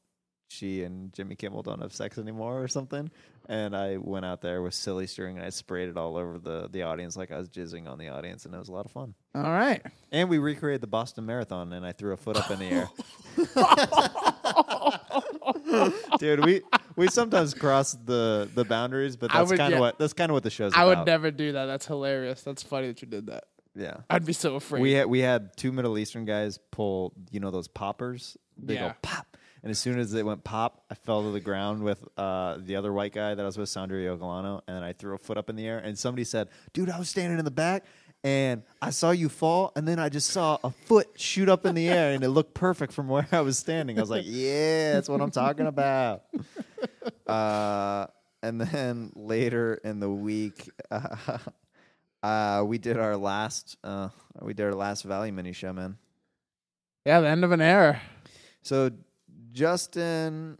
she 0.49 0.83
and 0.83 1.13
Jimmy 1.13 1.35
Kimmel 1.35 1.63
don't 1.63 1.81
have 1.81 1.93
sex 1.93 2.17
anymore 2.17 2.61
or 2.61 2.67
something. 2.67 3.09
And 3.47 3.75
I 3.75 3.97
went 3.97 4.25
out 4.25 4.41
there 4.41 4.61
with 4.61 4.73
silly 4.73 5.07
string 5.07 5.37
and 5.37 5.45
I 5.45 5.49
sprayed 5.49 5.89
it 5.89 5.97
all 5.97 6.17
over 6.17 6.37
the 6.37 6.69
the 6.71 6.83
audience 6.83 7.17
like 7.17 7.31
I 7.31 7.37
was 7.37 7.49
jizzing 7.49 7.87
on 7.87 7.97
the 7.97 8.09
audience, 8.09 8.45
and 8.45 8.53
it 8.53 8.57
was 8.57 8.69
a 8.69 8.71
lot 8.71 8.85
of 8.85 8.91
fun. 8.91 9.15
All 9.33 9.41
right. 9.41 9.81
And 10.11 10.29
we 10.29 10.37
recreated 10.37 10.81
the 10.81 10.87
Boston 10.87 11.25
Marathon, 11.25 11.73
and 11.73 11.85
I 11.85 11.91
threw 11.91 12.13
a 12.13 12.17
foot 12.17 12.37
up 12.37 12.51
in 12.51 12.59
the 12.59 12.65
air. 12.65 12.89
Dude, 16.19 16.45
we 16.45 16.61
we 16.95 17.07
sometimes 17.07 17.53
cross 17.53 17.93
the 17.93 18.49
the 18.53 18.65
boundaries, 18.65 19.15
but 19.15 19.31
that's 19.31 19.51
kind 19.51 19.61
of 19.61 19.71
yeah. 19.71 19.79
what 19.79 19.97
that's 19.97 20.13
kind 20.13 20.29
of 20.29 20.33
what 20.33 20.43
the 20.43 20.49
show's 20.49 20.73
I 20.73 20.83
about. 20.83 20.99
would 20.99 21.07
never 21.07 21.31
do 21.31 21.53
that. 21.53 21.65
That's 21.65 21.85
hilarious. 21.85 22.41
That's 22.41 22.63
funny 22.63 22.87
that 22.87 23.01
you 23.01 23.07
did 23.07 23.27
that. 23.27 23.45
Yeah. 23.75 23.97
I'd 24.09 24.25
be 24.25 24.33
so 24.33 24.55
afraid. 24.55 24.81
We 24.81 24.93
had 24.93 25.07
we 25.07 25.19
had 25.19 25.55
two 25.55 25.71
Middle 25.71 25.97
Eastern 25.97 26.25
guys 26.25 26.59
pull, 26.71 27.13
you 27.31 27.39
know, 27.39 27.51
those 27.51 27.67
poppers. 27.67 28.37
They 28.57 28.75
Yeah. 28.75 28.89
go 28.89 28.95
pop, 29.01 29.28
and 29.63 29.71
as 29.71 29.79
soon 29.79 29.99
as 29.99 30.13
it 30.13 30.25
went 30.25 30.43
pop, 30.43 30.83
I 30.89 30.95
fell 30.95 31.23
to 31.23 31.31
the 31.31 31.39
ground 31.39 31.83
with 31.83 32.07
uh, 32.17 32.57
the 32.59 32.75
other 32.75 32.93
white 32.93 33.13
guy 33.13 33.35
that 33.35 33.41
I 33.41 33.45
was 33.45 33.57
with, 33.57 33.69
Sandro 33.69 33.97
Yogalano, 33.97 34.61
and 34.67 34.83
I 34.85 34.93
threw 34.93 35.13
a 35.15 35.17
foot 35.17 35.37
up 35.37 35.49
in 35.49 35.55
the 35.55 35.65
air. 35.67 35.79
And 35.79 35.97
somebody 35.97 36.23
said, 36.23 36.49
"Dude, 36.73 36.89
I 36.89 36.97
was 36.99 37.09
standing 37.09 37.39
in 37.39 37.45
the 37.45 37.51
back, 37.51 37.83
and 38.23 38.63
I 38.81 38.89
saw 38.91 39.11
you 39.11 39.29
fall, 39.29 39.71
and 39.75 39.87
then 39.87 39.99
I 39.99 40.09
just 40.09 40.29
saw 40.29 40.57
a 40.63 40.71
foot 40.71 41.07
shoot 41.15 41.49
up 41.49 41.65
in 41.65 41.75
the 41.75 41.89
air, 41.89 42.13
and 42.13 42.23
it 42.23 42.29
looked 42.29 42.53
perfect 42.53 42.93
from 42.93 43.07
where 43.07 43.27
I 43.31 43.41
was 43.41 43.57
standing." 43.57 43.97
I 43.97 44.01
was 44.01 44.09
like, 44.09 44.23
"Yeah, 44.25 44.93
that's 44.93 45.09
what 45.09 45.21
I'm 45.21 45.31
talking 45.31 45.67
about." 45.67 46.23
Uh, 47.27 48.07
and 48.41 48.59
then 48.59 49.11
later 49.15 49.75
in 49.83 49.99
the 49.99 50.09
week. 50.09 50.69
Uh, 50.89 51.37
Uh, 52.21 52.63
we 52.65 52.77
did 52.77 52.97
our 52.97 53.15
last 53.15 53.77
uh, 53.81 54.09
we 54.41 54.53
did 54.53 54.65
our 54.65 54.75
last 54.75 55.03
Valley 55.03 55.31
mini 55.31 55.53
show, 55.53 55.71
man. 55.71 55.97
yeah, 57.05 57.21
the 57.21 57.27
end 57.29 57.45
of 57.45 57.53
an 57.53 57.61
era. 57.61 58.01
So 58.61 58.91
Justin 59.51 60.57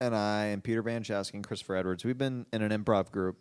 and 0.00 0.14
I 0.14 0.46
and 0.46 0.62
Peter 0.62 0.82
Banchowski 0.82 1.34
and 1.34 1.46
Christopher 1.46 1.76
Edwards, 1.76 2.04
we've 2.04 2.18
been 2.18 2.46
in 2.52 2.62
an 2.62 2.70
improv 2.84 3.10
group 3.10 3.38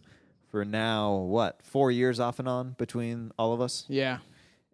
for 0.50 0.64
now 0.64 1.16
what 1.16 1.62
four 1.64 1.92
years 1.92 2.20
off 2.20 2.40
and 2.40 2.48
on 2.48 2.76
between 2.78 3.32
all 3.40 3.54
of 3.54 3.62
us, 3.62 3.86
Yeah. 3.90 4.20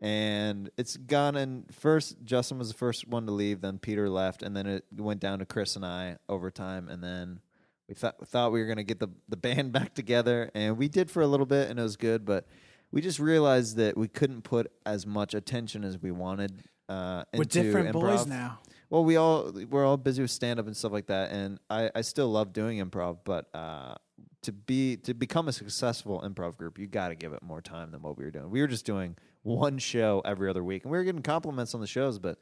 and 0.02 0.70
it's 0.78 0.98
gone. 0.98 1.36
And 1.36 1.74
first, 1.74 2.18
Justin 2.24 2.58
was 2.60 2.68
the 2.70 2.78
first 2.78 3.08
one 3.08 3.26
to 3.28 3.32
leave, 3.32 3.62
then 3.62 3.80
Peter 3.80 4.10
left, 4.10 4.44
and 4.44 4.56
then 4.56 4.68
it 4.68 4.86
went 4.96 5.20
down 5.20 5.40
to 5.40 5.46
Chris 5.46 5.76
and 5.76 5.86
I 5.86 6.18
over 6.28 6.52
time, 6.52 6.90
and 6.90 7.02
then 7.04 7.40
we 7.88 7.96
thought 7.96 8.28
thought 8.28 8.52
we 8.52 8.60
were 8.62 8.68
gonna 8.68 8.84
get 8.84 9.00
the 9.00 9.08
the 9.30 9.38
band 9.38 9.72
back 9.74 9.94
together, 9.94 10.52
and 10.54 10.78
we 10.78 10.90
did 10.90 11.10
for 11.10 11.22
a 11.22 11.28
little 11.28 11.46
bit, 11.46 11.70
and 11.70 11.80
it 11.80 11.84
was 11.84 11.96
good, 11.96 12.26
but 12.26 12.46
we 12.92 13.02
just 13.02 13.20
realized 13.20 13.78
that 13.78 13.96
we 13.98 14.08
couldn't 14.08 14.42
put 14.42 14.72
as 14.86 15.06
much 15.06 15.34
attention 15.34 15.84
as 15.84 15.98
we 16.02 16.12
wanted. 16.12 16.64
Uh, 16.90 17.24
We're 17.34 17.44
into 17.44 17.62
different 17.64 17.94
boys 17.94 18.26
improv. 18.26 18.28
now. 18.28 18.60
Well, 18.90 19.04
we 19.04 19.18
all 19.18 19.52
we're 19.70 19.86
all 19.86 19.98
busy 19.98 20.22
with 20.22 20.32
stand 20.32 20.60
up 20.60 20.66
and 20.66 20.76
stuff 20.76 20.92
like 20.92 21.08
that, 21.08 21.32
and 21.32 21.60
I, 21.70 21.92
I 21.94 22.02
still 22.02 22.30
love 22.30 22.54
doing 22.54 22.80
improv, 22.84 23.20
but 23.24 23.48
uh, 23.54 23.96
to 24.42 24.52
be 24.52 24.98
to 24.98 25.14
become 25.14 25.48
a 25.48 25.54
successful 25.54 26.22
improv 26.22 26.58
group, 26.58 26.80
you 26.80 26.88
got 26.88 27.10
to 27.10 27.16
give 27.16 27.34
it 27.34 27.44
more 27.44 27.62
time 27.62 27.92
than 27.92 28.02
what 28.02 28.18
we 28.18 28.24
were 28.24 28.32
doing. 28.32 28.50
We 28.50 28.62
were 28.62 28.68
just 28.68 28.86
doing 28.86 29.16
one 29.44 29.78
show 29.78 30.22
every 30.26 30.50
other 30.50 30.64
week, 30.64 30.84
and 30.84 30.92
we 30.92 30.98
were 30.98 31.04
getting 31.04 31.22
compliments 31.22 31.76
on 31.76 31.82
the 31.82 31.88
shows, 31.88 32.18
but 32.18 32.40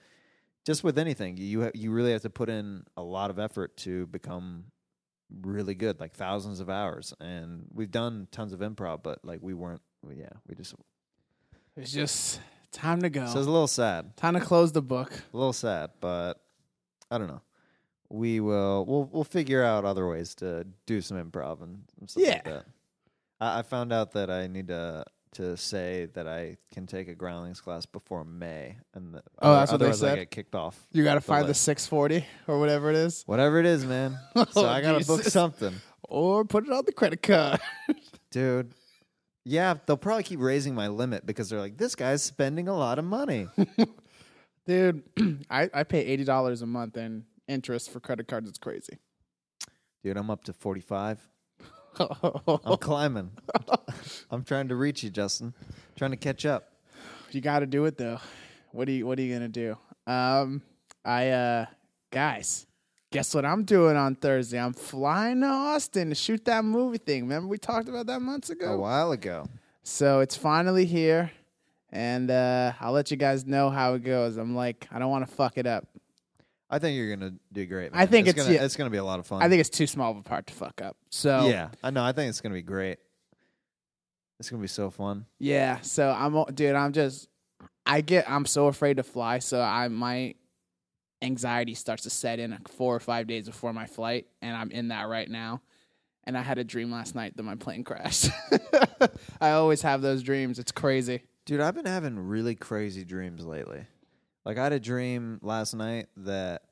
just 0.65 0.83
with 0.83 0.97
anything, 0.97 1.38
you 1.38 1.63
ha- 1.63 1.71
you 1.73 1.91
really 1.91 2.12
have 2.12 2.21
to 2.21 2.29
put 2.29 2.49
in 2.49 2.83
a 2.95 3.03
lot 3.03 3.29
of 3.29 3.39
effort 3.39 3.75
to 3.77 4.07
become 4.07 4.65
really 5.41 5.75
good, 5.75 5.99
like 5.99 6.13
thousands 6.13 6.60
of 6.60 6.69
hours. 6.69 7.13
And 7.19 7.65
we've 7.73 7.91
done 7.91 8.27
tons 8.31 8.53
of 8.53 8.60
improv, 8.60 9.03
but 9.03 9.19
like 9.23 9.39
we 9.41 9.53
weren't. 9.53 9.81
Yeah, 10.10 10.29
we 10.47 10.55
just 10.55 10.75
It's 11.75 11.91
just 11.91 12.39
time 12.71 13.01
to 13.01 13.10
go. 13.10 13.25
so 13.25 13.39
it's 13.39 13.47
a 13.47 13.51
little 13.51 13.67
sad. 13.67 14.15
time 14.17 14.34
to 14.36 14.39
close 14.39 14.71
the 14.71 14.82
book. 14.82 15.12
a 15.34 15.38
little 15.38 15.53
sad, 15.53 15.91
but 16.01 16.41
I 17.12 17.17
don't 17.17 17.27
know. 17.27 17.41
We 18.10 18.39
will 18.39 18.86
we'll 18.86 19.10
we'll 19.12 19.23
figure 19.25 19.63
out 19.63 19.84
other 19.86 20.08
ways 20.08 20.36
to 20.36 20.65
do 20.86 21.01
some 21.01 21.17
improv 21.23 21.62
and 21.62 21.84
stuff 22.08 22.23
like 22.23 22.34
Yeah. 22.34 22.41
that. 22.53 22.65
I, 23.41 23.60
I 23.60 23.62
found 23.63 23.91
out 23.91 24.12
that 24.13 24.30
I 24.32 24.47
need 24.47 24.67
to 24.69 25.03
to 25.34 25.58
say 25.58 26.08
that 26.13 26.27
I 26.27 26.56
can 26.73 26.88
take 26.88 27.10
a 27.10 27.13
groundlings 27.13 27.60
class 27.62 27.86
before 27.86 28.23
May, 28.23 28.77
and 28.95 29.13
the, 29.13 29.21
Oh, 29.41 29.53
that's 29.56 29.71
what 29.71 29.77
they 29.80 29.86
otherwise 29.88 30.03
I 30.03 30.08
said? 30.10 30.15
get 30.15 30.32
kicked 30.32 30.56
off. 30.56 30.88
You 30.93 31.03
got 31.03 31.15
to 31.15 31.21
find 31.21 31.43
the 31.43 31.49
list. 31.49 31.63
640 31.63 32.25
or 32.47 32.60
whatever 32.60 32.89
it 32.89 32.95
is, 32.95 33.23
Whatever 33.25 33.60
it 33.60 33.65
is, 33.65 33.86
man. 33.86 34.17
so 34.51 34.65
I 34.65 34.82
gotta 34.82 35.06
book 35.06 35.17
Jesus. 35.19 35.34
something, 35.34 35.73
or 36.03 36.45
put 36.45 36.65
it 36.65 36.71
on 36.71 36.86
the 36.86 36.93
credit 36.93 37.21
card. 37.21 37.60
dude. 38.32 38.73
Yeah, 39.49 39.75
they'll 39.86 39.95
probably 39.95 40.23
keep 40.23 40.41
raising 40.41 40.75
my 40.75 40.89
limit 40.89 41.25
because 41.25 41.49
they're 41.49 41.60
like, 41.62 41.77
this 41.77 41.95
guy's 41.95 42.21
spending 42.21 42.67
a 42.67 42.75
lot 42.75 42.99
of 42.99 43.05
money. 43.05 43.47
Dude, 44.65 45.03
I, 45.49 45.69
I 45.73 45.83
pay 45.83 46.01
eighty 46.01 46.25
dollars 46.25 46.62
a 46.62 46.65
month 46.65 46.97
in 46.97 47.23
interest 47.47 47.89
for 47.89 48.01
credit 48.01 48.27
cards. 48.27 48.49
It's 48.49 48.57
crazy. 48.57 48.97
Dude, 50.03 50.17
I'm 50.17 50.29
up 50.29 50.43
to 50.45 50.53
forty 50.53 50.81
five. 50.81 51.25
I'm 51.97 52.77
climbing. 52.77 53.31
I'm 54.31 54.43
trying 54.43 54.67
to 54.67 54.75
reach 54.75 55.01
you, 55.03 55.10
Justin. 55.10 55.53
trying 55.95 56.12
to 56.12 56.17
catch 56.17 56.45
up. 56.45 56.73
you 57.31 57.39
got 57.39 57.60
to 57.60 57.65
do 57.65 57.86
it 57.86 57.97
though. 57.97 58.19
What 58.73 58.89
are 58.89 58.91
you 58.91 59.07
What 59.07 59.17
are 59.17 59.21
you 59.21 59.33
gonna 59.33 59.47
do? 59.47 59.77
Um, 60.05 60.62
I 61.05 61.29
uh, 61.29 61.65
guys, 62.12 62.67
guess 63.11 63.33
what 63.33 63.45
I'm 63.45 63.63
doing 63.63 63.95
on 63.95 64.15
Thursday? 64.15 64.59
I'm 64.59 64.73
flying 64.73 65.41
to 65.41 65.47
Austin 65.47 66.09
to 66.09 66.15
shoot 66.15 66.45
that 66.45 66.65
movie 66.65 66.97
thing. 66.97 67.23
Remember 67.23 67.47
we 67.47 67.57
talked 67.57 67.89
about 67.89 68.07
that 68.07 68.21
months 68.21 68.49
ago. 68.49 68.73
A 68.73 68.77
while 68.77 69.11
ago. 69.11 69.47
So 69.83 70.19
it's 70.19 70.35
finally 70.35 70.85
here, 70.85 71.31
and 71.91 72.29
uh, 72.29 72.73
I'll 72.81 72.91
let 72.91 73.09
you 73.09 73.17
guys 73.17 73.45
know 73.45 73.69
how 73.69 73.93
it 73.93 74.03
goes. 74.03 74.35
I'm 74.37 74.55
like, 74.55 74.87
I 74.91 74.99
don't 74.99 75.09
want 75.09 75.27
to 75.27 75.33
fuck 75.33 75.57
it 75.57 75.65
up. 75.65 75.87
I 76.69 76.79
think 76.79 76.97
you're 76.97 77.15
gonna 77.15 77.33
do 77.53 77.65
great. 77.65 77.91
I 77.93 78.05
think 78.05 78.27
it's, 78.27 78.33
it's- 78.33 78.45
gonna 78.45 78.57
yeah. 78.57 78.65
it's 78.65 78.75
gonna 78.75 78.89
be 78.89 78.97
a 78.97 79.03
lot 79.03 79.19
of 79.19 79.25
fun. 79.25 79.41
I 79.41 79.47
think 79.47 79.61
it's 79.61 79.69
too 79.69 79.87
small 79.87 80.11
of 80.11 80.17
a 80.17 80.21
part 80.21 80.47
to 80.47 80.53
fuck 80.53 80.81
up. 80.81 80.97
So 81.09 81.47
yeah, 81.47 81.69
I 81.81 81.91
know. 81.91 82.03
I 82.03 82.11
think 82.11 82.29
it's 82.29 82.41
gonna 82.41 82.55
be 82.55 82.61
great. 82.61 82.99
It's 84.39 84.49
gonna 84.49 84.61
be 84.61 84.67
so 84.67 84.89
fun. 84.89 85.25
Yeah, 85.39 85.79
so 85.81 86.09
I'm 86.09 86.43
dude, 86.53 86.75
I'm 86.75 86.91
just 86.91 87.29
I 87.85 88.01
get 88.01 88.29
I'm 88.29 88.45
so 88.45 88.67
afraid 88.67 88.97
to 88.97 89.03
fly, 89.03 89.39
so 89.39 89.61
I 89.61 89.87
my 89.87 90.35
anxiety 91.21 91.73
starts 91.73 92.03
to 92.03 92.10
set 92.10 92.39
in 92.39 92.51
like 92.51 92.67
4 92.67 92.95
or 92.95 92.99
5 92.99 93.27
days 93.27 93.47
before 93.47 93.73
my 93.73 93.86
flight 93.86 94.27
and 94.41 94.56
I'm 94.56 94.71
in 94.71 94.89
that 94.89 95.08
right 95.08 95.30
now. 95.30 95.62
And 96.25 96.38
I 96.38 96.41
had 96.41 96.58
a 96.58 96.63
dream 96.63 96.91
last 96.91 97.15
night 97.15 97.38
that 97.38 97.43
my 97.43 97.56
plane 97.56 97.84
crashed. 97.86 98.30
I 99.41 99.51
always 99.51 99.82
have 99.84 100.01
those 100.01 100.23
dreams. 100.23 100.60
It's 100.60 100.73
crazy. 100.73 101.21
Dude, 101.45 101.62
I've 101.62 101.75
been 101.75 101.86
having 101.86 102.19
really 102.19 102.53
crazy 102.56 103.06
dreams 103.06 103.45
lately. 103.45 103.86
Like 104.45 104.58
I 104.58 104.63
had 104.63 104.73
a 104.73 104.80
dream 104.80 105.39
last 105.41 105.73
night 105.73 106.08
that 106.17 106.63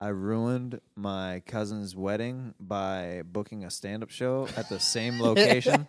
I 0.00 0.08
ruined 0.08 0.80
my 0.96 1.42
cousin's 1.46 1.94
wedding 1.94 2.54
by 2.58 3.22
booking 3.24 3.64
a 3.64 3.70
stand-up 3.70 4.10
show 4.10 4.48
at 4.56 4.68
the 4.68 4.80
same 4.80 5.20
location. 5.20 5.86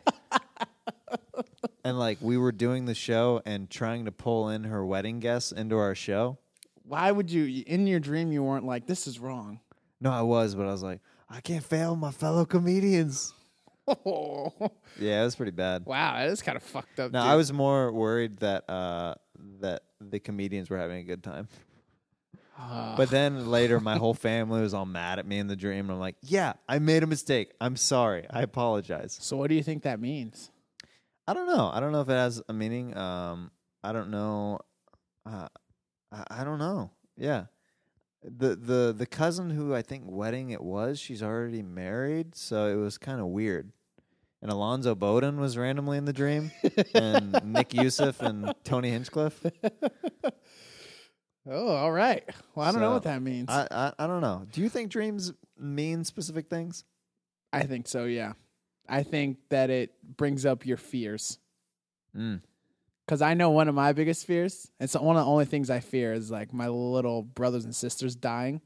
and 1.83 1.97
like 1.97 2.19
we 2.21 2.37
were 2.37 2.51
doing 2.51 2.85
the 2.85 2.93
show 2.93 3.41
and 3.45 3.69
trying 3.69 4.05
to 4.05 4.11
pull 4.11 4.49
in 4.49 4.65
her 4.65 4.85
wedding 4.85 5.19
guests 5.19 5.51
into 5.51 5.77
our 5.77 5.95
show. 5.95 6.37
Why 6.83 7.11
would 7.11 7.31
you 7.31 7.63
in 7.65 7.87
your 7.87 7.99
dream 7.99 8.31
you 8.31 8.43
weren't 8.43 8.65
like 8.65 8.87
this 8.87 9.07
is 9.07 9.19
wrong? 9.19 9.59
No, 10.01 10.11
I 10.11 10.21
was, 10.21 10.53
but 10.55 10.63
I 10.67 10.71
was 10.71 10.83
like, 10.83 10.99
I 11.29 11.39
can't 11.41 11.63
fail 11.63 11.95
my 11.95 12.11
fellow 12.11 12.45
comedians. 12.45 13.33
Yeah, 14.99 15.21
it 15.21 15.25
was 15.25 15.35
pretty 15.35 15.51
bad. 15.51 15.85
Wow, 15.85 16.15
that 16.15 16.29
is 16.29 16.41
kind 16.41 16.55
of 16.55 16.63
fucked 16.63 16.99
up. 16.99 17.11
No, 17.11 17.19
dude. 17.21 17.29
I 17.29 17.35
was 17.35 17.51
more 17.51 17.91
worried 17.91 18.37
that 18.37 18.69
uh, 18.69 19.15
that 19.59 19.83
the 19.99 20.19
comedians 20.19 20.69
were 20.69 20.77
having 20.77 20.99
a 20.99 21.03
good 21.03 21.21
time. 21.23 21.47
Ah. 22.57 22.93
But 22.95 23.09
then 23.09 23.49
later, 23.49 23.79
my 23.79 23.97
whole 23.97 24.13
family 24.13 24.61
was 24.61 24.73
all 24.73 24.85
mad 24.85 25.19
at 25.19 25.25
me 25.25 25.39
in 25.39 25.47
the 25.47 25.55
dream, 25.55 25.85
and 25.85 25.91
I'm 25.91 25.99
like, 25.99 26.15
"Yeah, 26.21 26.53
I 26.69 26.79
made 26.79 27.03
a 27.03 27.07
mistake. 27.07 27.51
I'm 27.59 27.75
sorry. 27.75 28.25
I 28.29 28.41
apologize." 28.43 29.17
So 29.19 29.35
what 29.35 29.49
do 29.49 29.55
you 29.55 29.63
think 29.63 29.83
that 29.83 29.99
means? 29.99 30.51
I 31.27 31.33
don't 31.33 31.47
know. 31.47 31.69
I 31.73 31.79
don't 31.79 31.91
know 31.91 32.01
if 32.01 32.09
it 32.09 32.13
has 32.13 32.41
a 32.47 32.53
meaning. 32.53 32.95
Um, 32.95 33.51
I 33.83 33.91
don't 33.91 34.11
know. 34.11 34.59
Uh, 35.25 35.47
I, 36.13 36.41
I 36.41 36.43
don't 36.43 36.59
know. 36.59 36.91
Yeah, 37.17 37.45
the 38.23 38.55
the 38.55 38.93
the 38.97 39.05
cousin 39.05 39.49
who 39.49 39.73
I 39.73 39.81
think 39.81 40.03
wedding 40.07 40.51
it 40.51 40.61
was, 40.61 40.99
she's 40.99 41.23
already 41.23 41.61
married, 41.61 42.35
so 42.35 42.67
it 42.67 42.75
was 42.75 42.97
kind 42.97 43.19
of 43.19 43.27
weird. 43.27 43.71
And 44.41 44.51
Alonzo 44.51 44.93
Bowden 44.93 45.39
was 45.39 45.57
randomly 45.57 45.97
in 45.97 46.05
the 46.05 46.11
dream, 46.13 46.51
and 46.93 47.39
Nick 47.45 47.73
Youssef 47.73 48.21
and 48.21 48.53
Tony 48.63 48.89
Hinchcliffe. 48.91 49.45
Oh, 51.45 51.67
all 51.67 51.91
right. 51.91 52.23
Well, 52.55 52.65
I 52.65 52.71
don't 52.71 52.79
know 52.79 52.91
what 52.91 53.03
that 53.03 53.21
means. 53.21 53.49
I, 53.49 53.67
I 53.69 53.93
I 53.99 54.07
don't 54.07 54.21
know. 54.21 54.45
Do 54.51 54.61
you 54.61 54.69
think 54.69 54.89
dreams 54.89 55.33
mean 55.57 56.05
specific 56.05 56.49
things? 56.49 56.85
I 57.51 57.63
think 57.63 57.87
so, 57.87 58.05
yeah. 58.05 58.33
I 58.87 59.03
think 59.03 59.37
that 59.49 59.69
it 59.69 59.91
brings 60.17 60.45
up 60.45 60.65
your 60.65 60.77
fears. 60.77 61.39
Mm. 62.15 62.41
Because 63.05 63.21
I 63.21 63.33
know 63.33 63.49
one 63.49 63.67
of 63.67 63.75
my 63.75 63.91
biggest 63.91 64.25
fears, 64.25 64.69
and 64.79 64.89
so 64.89 65.01
one 65.01 65.17
of 65.17 65.25
the 65.25 65.29
only 65.29 65.45
things 65.45 65.69
I 65.69 65.79
fear 65.81 66.13
is 66.13 66.31
like 66.31 66.53
my 66.53 66.67
little 66.69 67.21
brothers 67.21 67.65
and 67.65 67.75
sisters 67.75 68.15
dying. 68.15 68.61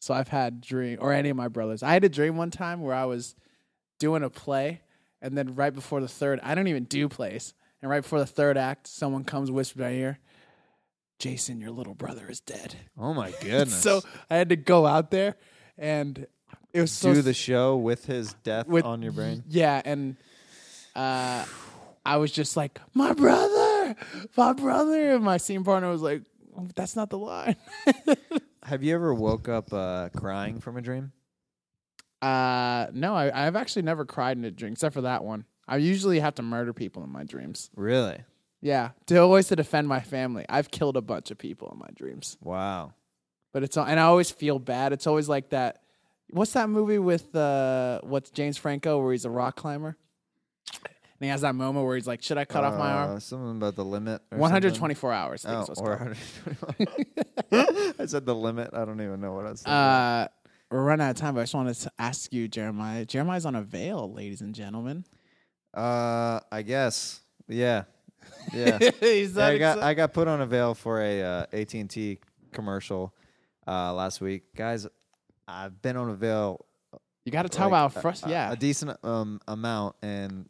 So 0.00 0.14
I've 0.14 0.28
had 0.28 0.60
dream, 0.60 0.98
or 1.00 1.12
any 1.12 1.28
of 1.28 1.36
my 1.36 1.48
brothers. 1.48 1.82
I 1.82 1.92
had 1.92 2.04
a 2.04 2.08
dream 2.08 2.36
one 2.36 2.50
time 2.50 2.80
where 2.80 2.94
I 2.94 3.04
was 3.04 3.34
doing 3.98 4.22
a 4.22 4.30
play, 4.30 4.80
and 5.20 5.36
then 5.36 5.54
right 5.54 5.74
before 5.74 6.00
the 6.00 6.08
third, 6.08 6.40
I 6.42 6.54
don't 6.54 6.68
even 6.68 6.84
do 6.84 7.08
plays. 7.08 7.54
And 7.82 7.90
right 7.90 8.02
before 8.02 8.18
the 8.18 8.26
third 8.26 8.56
act, 8.56 8.86
someone 8.86 9.24
comes 9.24 9.50
whisper 9.50 9.80
in 9.80 9.86
my 9.86 9.92
ear, 9.92 10.18
Jason, 11.18 11.60
your 11.60 11.70
little 11.70 11.94
brother 11.94 12.26
is 12.28 12.40
dead. 12.40 12.74
Oh 12.98 13.12
my 13.12 13.30
goodness! 13.40 13.74
So 13.74 14.02
I 14.30 14.36
had 14.36 14.48
to 14.48 14.56
go 14.56 14.86
out 14.86 15.10
there 15.10 15.36
and 15.76 16.26
it 16.72 16.80
was 16.80 16.92
so 16.92 17.14
Do 17.14 17.22
the 17.22 17.34
show 17.34 17.76
with 17.76 18.06
his 18.06 18.34
death 18.42 18.66
with 18.66 18.84
on 18.84 19.02
your 19.02 19.12
brain. 19.12 19.44
Yeah, 19.48 19.80
and 19.84 20.16
uh, 20.96 21.44
I 22.04 22.16
was 22.16 22.32
just 22.32 22.56
like, 22.56 22.80
my 22.94 23.12
brother, 23.12 23.63
my 24.36 24.52
brother, 24.52 25.14
and 25.14 25.24
my 25.24 25.36
scene 25.36 25.64
partner 25.64 25.90
was 25.90 26.02
like, 26.02 26.22
"Oh, 26.56 26.68
that's 26.74 26.96
not 26.96 27.10
the 27.10 27.18
line. 27.18 27.56
Have 28.62 28.82
you 28.82 28.94
ever 28.94 29.12
woke 29.12 29.48
up 29.48 29.72
uh, 29.72 30.08
crying 30.10 30.60
from 30.60 30.76
a 30.76 30.82
dream? 30.82 31.12
Uh, 32.22 32.86
no, 32.92 33.14
I, 33.14 33.46
I've 33.46 33.56
actually 33.56 33.82
never 33.82 34.04
cried 34.06 34.38
in 34.38 34.44
a 34.44 34.50
dream 34.50 34.72
except 34.72 34.94
for 34.94 35.02
that 35.02 35.24
one. 35.24 35.44
I 35.68 35.76
usually 35.76 36.20
have 36.20 36.34
to 36.36 36.42
murder 36.42 36.72
people 36.72 37.04
in 37.04 37.10
my 37.10 37.24
dreams. 37.24 37.70
Really? 37.76 38.18
Yeah, 38.62 38.90
to 39.06 39.18
always 39.18 39.48
to 39.48 39.56
defend 39.56 39.88
my 39.88 40.00
family. 40.00 40.46
I've 40.48 40.70
killed 40.70 40.96
a 40.96 41.02
bunch 41.02 41.30
of 41.30 41.36
people 41.36 41.70
in 41.72 41.78
my 41.78 41.88
dreams, 41.94 42.38
Wow. 42.40 42.94
but 43.52 43.62
it's 43.62 43.76
and 43.76 44.00
I 44.00 44.04
always 44.04 44.30
feel 44.30 44.58
bad. 44.58 44.92
It's 44.94 45.06
always 45.06 45.28
like 45.28 45.50
that. 45.50 45.82
What's 46.30 46.52
that 46.54 46.70
movie 46.70 46.98
with 46.98 47.34
uh, 47.36 48.00
what's 48.02 48.30
James 48.30 48.56
Franco 48.56 48.98
where 49.02 49.12
he's 49.12 49.26
a 49.26 49.30
rock 49.30 49.56
climber? 49.56 49.98
And 51.20 51.26
he 51.26 51.28
has 51.28 51.42
that 51.42 51.54
moment 51.54 51.86
where 51.86 51.94
he's 51.96 52.06
like, 52.06 52.22
"Should 52.22 52.38
I 52.38 52.44
cut 52.44 52.64
off 52.64 52.76
my 52.78 52.90
Uh, 52.92 52.96
arm?" 53.06 53.20
Something 53.20 53.56
about 53.56 53.76
the 53.76 53.84
limit. 53.84 54.22
or 54.32 54.38
124 54.38 55.12
hours. 55.12 55.46
I 55.46 55.64
think 55.64 55.78
Oh, 55.78 55.82
or 55.82 56.10
it's 56.10 56.38
124. 56.46 57.94
I 58.00 58.06
said 58.06 58.26
the 58.26 58.34
limit. 58.34 58.70
I 58.72 58.84
don't 58.84 59.00
even 59.00 59.20
know 59.20 59.32
what 59.32 59.46
I 59.46 59.50
was 59.50 59.60
saying. 59.60 59.74
Uh, 59.74 60.28
we're 60.70 60.82
running 60.82 61.06
out 61.06 61.10
of 61.10 61.16
time, 61.16 61.34
but 61.34 61.40
I 61.40 61.44
just 61.44 61.54
wanted 61.54 61.74
to 61.74 61.92
ask 61.98 62.32
you, 62.32 62.48
Jeremiah. 62.48 63.04
Jeremiah's 63.04 63.46
on 63.46 63.54
avail, 63.54 64.12
ladies 64.12 64.40
and 64.40 64.54
gentlemen. 64.54 65.04
Uh, 65.72 66.40
I 66.50 66.62
guess. 66.62 67.20
Yeah. 67.48 67.84
Yeah. 68.52 68.78
Yeah, 69.00 69.46
I 69.46 69.58
got 69.58 69.78
I 69.78 69.94
got 69.94 70.12
put 70.12 70.28
on 70.28 70.40
avail 70.40 70.74
for 70.74 71.00
a 71.00 71.22
uh, 71.22 71.46
AT 71.52 71.74
and 71.74 71.88
T 71.90 72.18
commercial 72.52 73.14
uh, 73.66 73.92
last 73.94 74.20
week, 74.20 74.54
guys. 74.56 74.86
I've 75.46 75.80
been 75.80 75.96
on 75.96 76.08
avail 76.10 76.64
you 77.24 77.32
got 77.32 77.42
to 77.42 77.48
talk 77.48 77.70
like, 77.70 77.88
about 77.90 78.02
first. 78.02 78.26
a, 78.26 78.30
Yeah, 78.30 78.52
a 78.52 78.56
decent 78.56 78.96
um, 79.02 79.40
amount, 79.48 79.96
and 80.02 80.46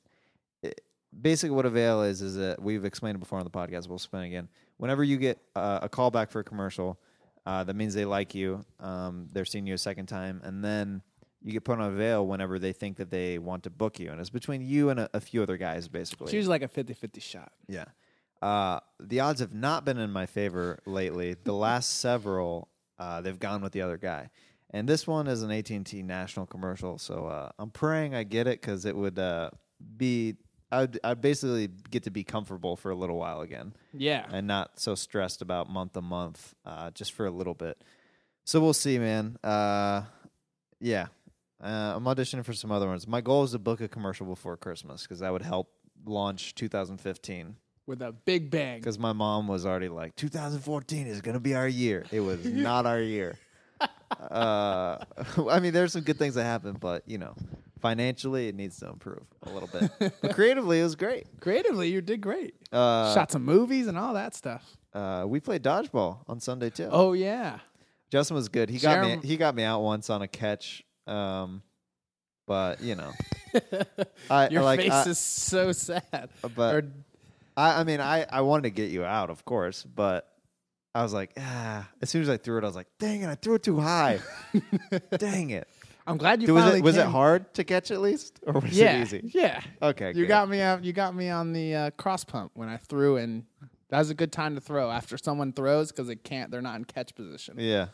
basically 1.20 1.54
what 1.54 1.66
a 1.66 1.70
veil 1.70 2.02
is 2.02 2.22
is 2.22 2.36
that 2.36 2.60
we've 2.60 2.84
explained 2.84 3.16
it 3.16 3.20
before 3.20 3.38
on 3.38 3.44
the 3.44 3.50
podcast. 3.50 3.88
We'll 3.88 3.96
explain 3.96 4.24
it 4.24 4.26
again. 4.28 4.48
Whenever 4.76 5.04
you 5.04 5.16
get 5.16 5.38
uh, 5.54 5.80
a 5.82 5.88
call 5.88 6.10
back 6.10 6.30
for 6.30 6.40
a 6.40 6.44
commercial, 6.44 6.98
uh, 7.46 7.64
that 7.64 7.76
means 7.76 7.94
they 7.94 8.04
like 8.04 8.34
you. 8.34 8.64
Um, 8.80 9.28
they're 9.32 9.44
seeing 9.44 9.66
you 9.66 9.74
a 9.74 9.78
second 9.78 10.06
time, 10.06 10.40
and 10.44 10.64
then 10.64 11.02
you 11.42 11.52
get 11.52 11.64
put 11.64 11.78
on 11.78 11.92
avail 11.92 12.26
whenever 12.26 12.58
they 12.58 12.72
think 12.72 12.96
that 12.96 13.10
they 13.10 13.38
want 13.38 13.64
to 13.64 13.70
book 13.70 14.00
you, 14.00 14.10
and 14.10 14.20
it's 14.20 14.30
between 14.30 14.62
you 14.62 14.88
and 14.90 15.00
a, 15.00 15.10
a 15.12 15.20
few 15.20 15.42
other 15.42 15.56
guys, 15.56 15.88
basically. 15.88 16.24
it's 16.24 16.32
usually 16.32 16.58
like 16.58 16.62
a 16.62 16.68
50-50 16.68 17.22
shot. 17.22 17.52
Yeah. 17.68 17.84
Uh, 18.40 18.80
the 18.98 19.20
odds 19.20 19.40
have 19.40 19.54
not 19.54 19.84
been 19.84 19.98
in 19.98 20.10
my 20.10 20.26
favor 20.26 20.80
lately. 20.86 21.36
The 21.44 21.52
last 21.54 22.00
several, 22.00 22.68
uh, 22.98 23.20
they've 23.20 23.38
gone 23.38 23.62
with 23.62 23.72
the 23.72 23.82
other 23.82 23.98
guy, 23.98 24.30
and 24.70 24.88
this 24.88 25.06
one 25.06 25.26
is 25.26 25.42
an 25.42 25.50
AT 25.50 25.70
and 25.70 25.84
T 25.84 26.02
national 26.02 26.46
commercial. 26.46 26.98
So 26.98 27.26
uh, 27.26 27.50
I'm 27.58 27.70
praying 27.70 28.14
I 28.14 28.24
get 28.24 28.46
it 28.46 28.60
because 28.60 28.86
it 28.86 28.96
would 28.96 29.18
uh, 29.18 29.50
be. 30.76 30.82
I'd, 30.82 30.98
I'd 31.04 31.20
basically 31.20 31.68
get 31.90 32.04
to 32.04 32.10
be 32.10 32.24
comfortable 32.24 32.76
for 32.76 32.90
a 32.90 32.94
little 32.94 33.16
while 33.18 33.40
again 33.40 33.74
Yeah, 33.92 34.26
and 34.30 34.46
not 34.46 34.78
so 34.80 34.94
stressed 34.94 35.42
about 35.42 35.68
month 35.70 35.92
to 35.94 36.02
month, 36.02 36.54
uh, 36.64 36.90
just 36.90 37.12
for 37.12 37.26
a 37.26 37.30
little 37.30 37.54
bit. 37.54 37.80
So 38.44 38.60
we'll 38.60 38.72
see, 38.74 38.98
man. 38.98 39.36
Uh, 39.42 40.02
yeah, 40.80 41.06
uh, 41.62 41.94
I'm 41.96 42.04
auditioning 42.04 42.44
for 42.44 42.52
some 42.52 42.70
other 42.70 42.86
ones. 42.86 43.06
My 43.06 43.20
goal 43.20 43.44
is 43.44 43.52
to 43.52 43.58
book 43.58 43.80
a 43.80 43.88
commercial 43.88 44.26
before 44.26 44.56
Christmas 44.56 45.02
because 45.02 45.20
that 45.20 45.32
would 45.32 45.42
help 45.42 45.70
launch 46.06 46.54
2015 46.54 47.56
with 47.86 48.02
a 48.02 48.12
big 48.12 48.50
bang. 48.50 48.78
because 48.80 48.98
my 48.98 49.12
mom 49.12 49.48
was 49.48 49.64
already 49.64 49.88
like 49.88 50.14
2014 50.16 51.06
is 51.06 51.20
going 51.22 51.34
to 51.34 51.40
be 51.40 51.54
our 51.54 51.68
year 51.68 52.04
it 52.10 52.20
was 52.20 52.44
not 52.44 52.84
our 52.86 53.00
year 53.00 53.38
uh, 54.30 54.98
i 55.50 55.60
mean 55.60 55.72
there's 55.72 55.92
some 55.92 56.02
good 56.02 56.18
things 56.18 56.34
that 56.34 56.44
happened 56.44 56.78
but 56.80 57.02
you 57.06 57.18
know 57.18 57.34
financially 57.84 58.48
it 58.48 58.54
needs 58.54 58.78
to 58.78 58.88
improve 58.88 59.24
a 59.46 59.50
little 59.50 59.68
bit 59.68 59.90
but 60.22 60.34
creatively 60.34 60.80
it 60.80 60.82
was 60.82 60.96
great 60.96 61.26
Creatively, 61.40 61.90
you 61.90 62.00
did 62.00 62.22
great. 62.22 62.54
uh, 62.72 63.12
Shot 63.12 63.30
some 63.30 63.44
movies 63.44 63.86
and 63.88 63.98
all 63.98 64.14
that 64.14 64.34
stuff. 64.34 64.64
uh, 64.94 65.24
we 65.28 65.38
played 65.38 65.62
dodgeball 65.62 66.20
on 66.26 66.40
sunday 66.40 66.70
too 66.70 66.88
Oh 66.90 67.12
yeah, 67.12 67.58
justin 68.10 68.36
was 68.36 68.48
good 68.48 68.70
he 68.70 68.78
got 68.78 68.96
Jerem- 69.04 69.20
me 69.22 69.28
he 69.28 69.36
got 69.36 69.54
me 69.54 69.64
out 69.64 69.80
once 69.82 70.08
on 70.08 70.22
a 70.22 70.28
catch 70.28 70.82
um, 71.06 71.62
but 72.46 72.80
you 72.80 72.94
know 72.94 73.12
I, 74.30 74.48
your 74.48 74.62
like, 74.62 74.80
face 74.80 74.90
I- 74.90 75.10
is 75.10 75.18
so 75.18 75.72
sad. 75.72 76.30
but 76.56 76.74
Or- 76.74 76.92
I, 77.56 77.80
I 77.80 77.84
mean, 77.84 78.00
I, 78.00 78.24
I 78.30 78.40
wanted 78.40 78.62
to 78.64 78.70
get 78.70 78.90
you 78.90 79.04
out, 79.04 79.30
of 79.30 79.44
course, 79.44 79.84
but 79.84 80.28
I 80.92 81.02
was 81.04 81.12
like, 81.14 81.30
ah. 81.38 81.88
As 82.02 82.10
soon 82.10 82.22
as 82.22 82.28
I 82.28 82.36
threw 82.36 82.58
it, 82.58 82.64
I 82.64 82.66
was 82.66 82.74
like, 82.74 82.88
dang 82.98 83.22
it, 83.22 83.28
I 83.28 83.36
threw 83.36 83.54
it 83.54 83.62
too 83.62 83.78
high. 83.78 84.18
dang 85.18 85.50
it. 85.50 85.68
I'm 86.06 86.16
glad 86.18 86.40
you 86.42 86.46
Dude, 86.48 86.54
was 86.56 86.64
finally 86.64 86.80
it 86.80 86.84
was 86.84 86.96
it 86.96 87.06
hard 87.06 87.54
to 87.54 87.64
catch 87.64 87.90
at 87.90 88.00
least, 88.00 88.40
or 88.46 88.52
was 88.54 88.78
Yeah, 88.78 88.98
it 88.98 89.02
easy? 89.02 89.30
yeah. 89.34 89.60
Okay, 89.80 90.08
You 90.08 90.22
good. 90.24 90.28
got 90.28 90.48
me 90.48 90.60
out. 90.60 90.84
You 90.84 90.92
got 90.92 91.14
me 91.14 91.30
on 91.30 91.52
the 91.52 91.74
uh, 91.74 91.90
cross 91.92 92.24
pump 92.24 92.52
when 92.54 92.68
I 92.68 92.76
threw, 92.76 93.16
and 93.16 93.44
that 93.88 93.98
was 93.98 94.10
a 94.10 94.14
good 94.14 94.30
time 94.32 94.54
to 94.54 94.60
throw 94.60 94.90
after 94.90 95.16
someone 95.16 95.52
throws 95.52 95.90
because 95.90 96.08
it 96.10 96.22
can't. 96.24 96.50
They're 96.50 96.60
not 96.62 96.76
in 96.76 96.84
catch 96.84 97.14
position. 97.14 97.54
Yeah, 97.58 97.86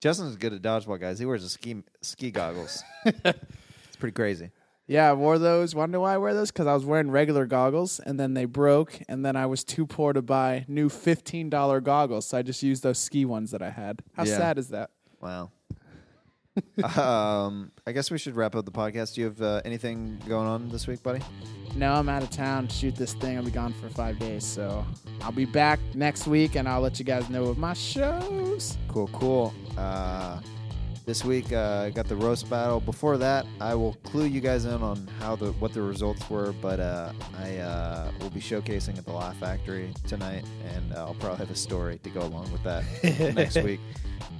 Justin's 0.00 0.36
good 0.36 0.52
at 0.52 0.60
dodgeball, 0.62 1.00
guys. 1.00 1.18
He 1.18 1.24
wears 1.26 1.42
a 1.44 1.48
ski 1.48 1.82
ski 2.02 2.30
goggles. 2.30 2.82
it's 3.04 3.96
pretty 3.98 4.14
crazy. 4.14 4.50
Yeah, 4.86 5.10
I 5.10 5.12
wore 5.14 5.38
those. 5.38 5.74
Wonder 5.74 6.00
why 6.00 6.14
I 6.14 6.18
wear 6.18 6.32
those? 6.32 6.50
Because 6.50 6.66
I 6.66 6.72
was 6.74 6.84
wearing 6.84 7.10
regular 7.10 7.44
goggles, 7.46 7.98
and 8.00 8.18
then 8.20 8.32
they 8.34 8.46
broke, 8.46 9.00
and 9.08 9.24
then 9.24 9.36
I 9.36 9.44
was 9.46 9.62
too 9.64 9.86
poor 9.86 10.12
to 10.12 10.22
buy 10.22 10.64
new 10.68 10.88
fifteen 10.88 11.48
dollar 11.50 11.80
goggles, 11.80 12.26
so 12.26 12.36
I 12.38 12.42
just 12.42 12.62
used 12.62 12.82
those 12.82 12.98
ski 12.98 13.24
ones 13.24 13.50
that 13.52 13.62
I 13.62 13.70
had. 13.70 14.02
How 14.14 14.24
Yeah. 14.24 14.36
sad 14.36 14.58
is 14.58 14.68
that? 14.68 14.90
Wow. 15.20 15.50
Um, 16.96 17.70
I 17.86 17.92
guess 17.92 18.10
we 18.10 18.18
should 18.18 18.36
wrap 18.36 18.54
up 18.54 18.64
the 18.64 18.70
podcast. 18.70 19.14
Do 19.14 19.20
you 19.22 19.26
have 19.26 19.42
uh, 19.42 19.60
anything 19.64 20.20
going 20.28 20.46
on 20.46 20.68
this 20.68 20.86
week, 20.86 21.02
buddy? 21.02 21.20
No, 21.76 21.94
I'm 21.94 22.08
out 22.08 22.22
of 22.22 22.30
town. 22.30 22.68
to 22.68 22.74
Shoot 22.74 22.96
this 22.96 23.14
thing. 23.14 23.36
I'll 23.36 23.44
be 23.44 23.50
gone 23.50 23.72
for 23.74 23.88
five 23.88 24.18
days, 24.18 24.44
so 24.44 24.84
I'll 25.22 25.32
be 25.32 25.44
back 25.44 25.78
next 25.94 26.26
week, 26.26 26.56
and 26.56 26.68
I'll 26.68 26.80
let 26.80 26.98
you 26.98 27.04
guys 27.04 27.28
know 27.30 27.44
of 27.44 27.58
my 27.58 27.74
shows. 27.74 28.76
Cool, 28.88 29.08
cool. 29.12 29.54
Uh, 29.76 30.40
this 31.08 31.24
week, 31.24 31.52
uh, 31.54 31.84
I 31.86 31.90
got 31.90 32.06
the 32.06 32.16
roast 32.16 32.50
battle. 32.50 32.80
Before 32.80 33.16
that, 33.16 33.46
I 33.62 33.74
will 33.74 33.94
clue 34.02 34.26
you 34.26 34.40
guys 34.42 34.66
in 34.66 34.82
on 34.82 35.06
how 35.20 35.36
the 35.36 35.52
what 35.52 35.72
the 35.72 35.80
results 35.80 36.28
were. 36.28 36.52
But 36.60 36.80
uh, 36.80 37.12
I 37.38 37.56
uh, 37.56 38.10
will 38.20 38.28
be 38.30 38.40
showcasing 38.40 38.98
at 38.98 39.06
the 39.06 39.12
Laugh 39.12 39.36
Factory 39.38 39.94
tonight, 40.06 40.44
and 40.74 40.92
I'll 40.94 41.14
probably 41.14 41.38
have 41.38 41.50
a 41.50 41.56
story 41.56 41.98
to 42.02 42.10
go 42.10 42.20
along 42.20 42.52
with 42.52 42.62
that 42.64 42.84
next 43.34 43.56
week. 43.62 43.80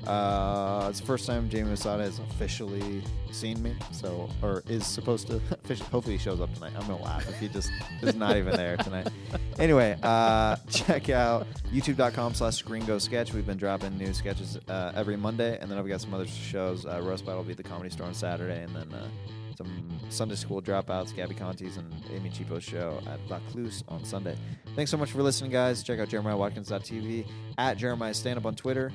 Uh, 0.09 0.87
it's 0.89 1.01
the 1.01 1.07
first 1.07 1.27
time 1.27 1.49
Jamie 1.51 1.69
Masada 1.71 2.03
has 2.03 2.19
officially 2.19 3.03
seen 3.31 3.63
me, 3.63 3.75
so 3.93 4.29
or 4.43 4.63
is 4.67 4.87
supposed 4.87 5.27
to. 5.29 5.39
Hopefully, 5.91 6.17
he 6.17 6.19
shows 6.19 6.41
up 6.41 6.53
tonight. 6.55 6.73
I'm 6.77 6.87
gonna 6.87 7.03
laugh 7.03 7.29
if 7.29 7.39
he 7.39 7.49
just 7.49 7.71
is 8.03 8.15
not 8.15 8.37
even 8.37 8.57
there 8.57 8.77
tonight. 8.79 9.09
Anyway, 9.59 9.99
uh, 10.05 10.55
check 10.71 11.11
out 11.11 11.45
YouTube.com/slash 11.73 12.63
Gringo 12.63 12.97
Sketch. 12.99 13.35
We've 13.35 13.45
been 13.45 13.57
dropping 13.57 13.99
new 13.99 14.15
sketches 14.15 14.57
uh, 14.69 14.93
every 14.95 15.17
Monday, 15.17 15.59
and 15.61 15.69
then 15.69 15.79
I've 15.79 15.89
got 15.89 16.01
some 16.01 16.15
other 16.15 16.29
shows. 16.29 16.87
Uh, 16.87 17.01
Roast 17.03 17.27
Battle 17.27 17.41
will 17.41 17.45
be 17.45 17.51
at 17.51 17.57
the 17.57 17.65
Comedy 17.65 17.91
Store 17.91 18.07
on 18.07 18.15
Saturday, 18.15 18.63
and 18.63 18.77
then 18.77 18.93
uh, 18.95 19.09
some 19.57 19.89
Sunday 20.09 20.37
School 20.37 20.63
dropouts, 20.63 21.15
Gabby 21.15 21.35
Conti's 21.35 21.77
and 21.77 21.93
Amy 22.15 22.31
Chipo's 22.31 22.63
show 22.63 23.01
at 23.09 23.19
La 23.29 23.41
Cluse 23.51 23.83
on 23.89 24.05
Sunday. 24.05 24.37
Thanks 24.77 24.93
so 24.93 24.97
much 24.97 25.11
for 25.11 25.21
listening, 25.23 25.51
guys. 25.51 25.83
Check 25.83 25.99
out 25.99 26.09
JeremiahWatkins.tv, 26.09 27.27
at 27.59 27.77
Jeremiah 27.77 28.15
Stand 28.15 28.39
Up 28.39 28.47
on 28.47 28.55
Twitter, 28.55 28.93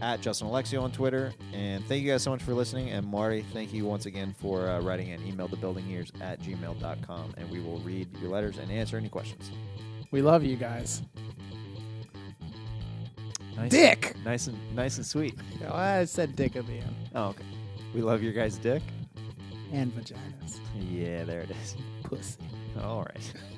at 0.00 0.20
Justin 0.20 0.48
Alexio 0.48 0.82
on 0.82 0.92
Twitter. 0.92 1.32
And 1.52 1.84
thank 1.86 2.02
you 2.02 2.10
guys 2.10 2.22
so 2.22 2.30
much 2.30 2.42
for 2.42 2.54
listening. 2.54 2.90
And 2.90 3.06
Marty, 3.06 3.44
thank 3.52 3.72
you 3.72 3.84
once 3.84 4.06
again 4.06 4.34
for 4.38 4.68
uh, 4.68 4.80
writing 4.80 5.10
an 5.12 5.26
email 5.26 5.48
to 5.48 5.56
buildingears 5.56 6.10
at 6.20 6.40
gmail.com. 6.40 7.34
And 7.36 7.50
we 7.50 7.60
will 7.60 7.78
read 7.80 8.08
your 8.18 8.30
letters 8.30 8.58
and 8.58 8.70
answer 8.70 8.96
any 8.96 9.08
questions. 9.08 9.50
We 10.10 10.22
love 10.22 10.44
you 10.44 10.56
guys. 10.56 11.02
Nice, 13.56 13.70
Dick. 13.70 14.14
Nice 14.24 14.46
and 14.46 14.76
nice 14.76 14.98
and 14.98 15.06
sweet. 15.06 15.34
Oh, 15.66 15.74
I 15.74 16.04
said 16.04 16.36
dick 16.36 16.54
at 16.54 16.64
the 16.66 16.74
end. 16.74 16.94
Oh, 17.14 17.30
okay. 17.30 17.44
We 17.92 18.02
love 18.02 18.22
your 18.22 18.32
guys' 18.32 18.56
dick. 18.56 18.82
And 19.72 19.92
vaginas. 19.92 20.60
Yeah, 20.76 21.24
there 21.24 21.40
it 21.40 21.50
is. 21.50 21.76
Pussy. 22.04 22.38
All 22.80 23.02
right. 23.02 23.32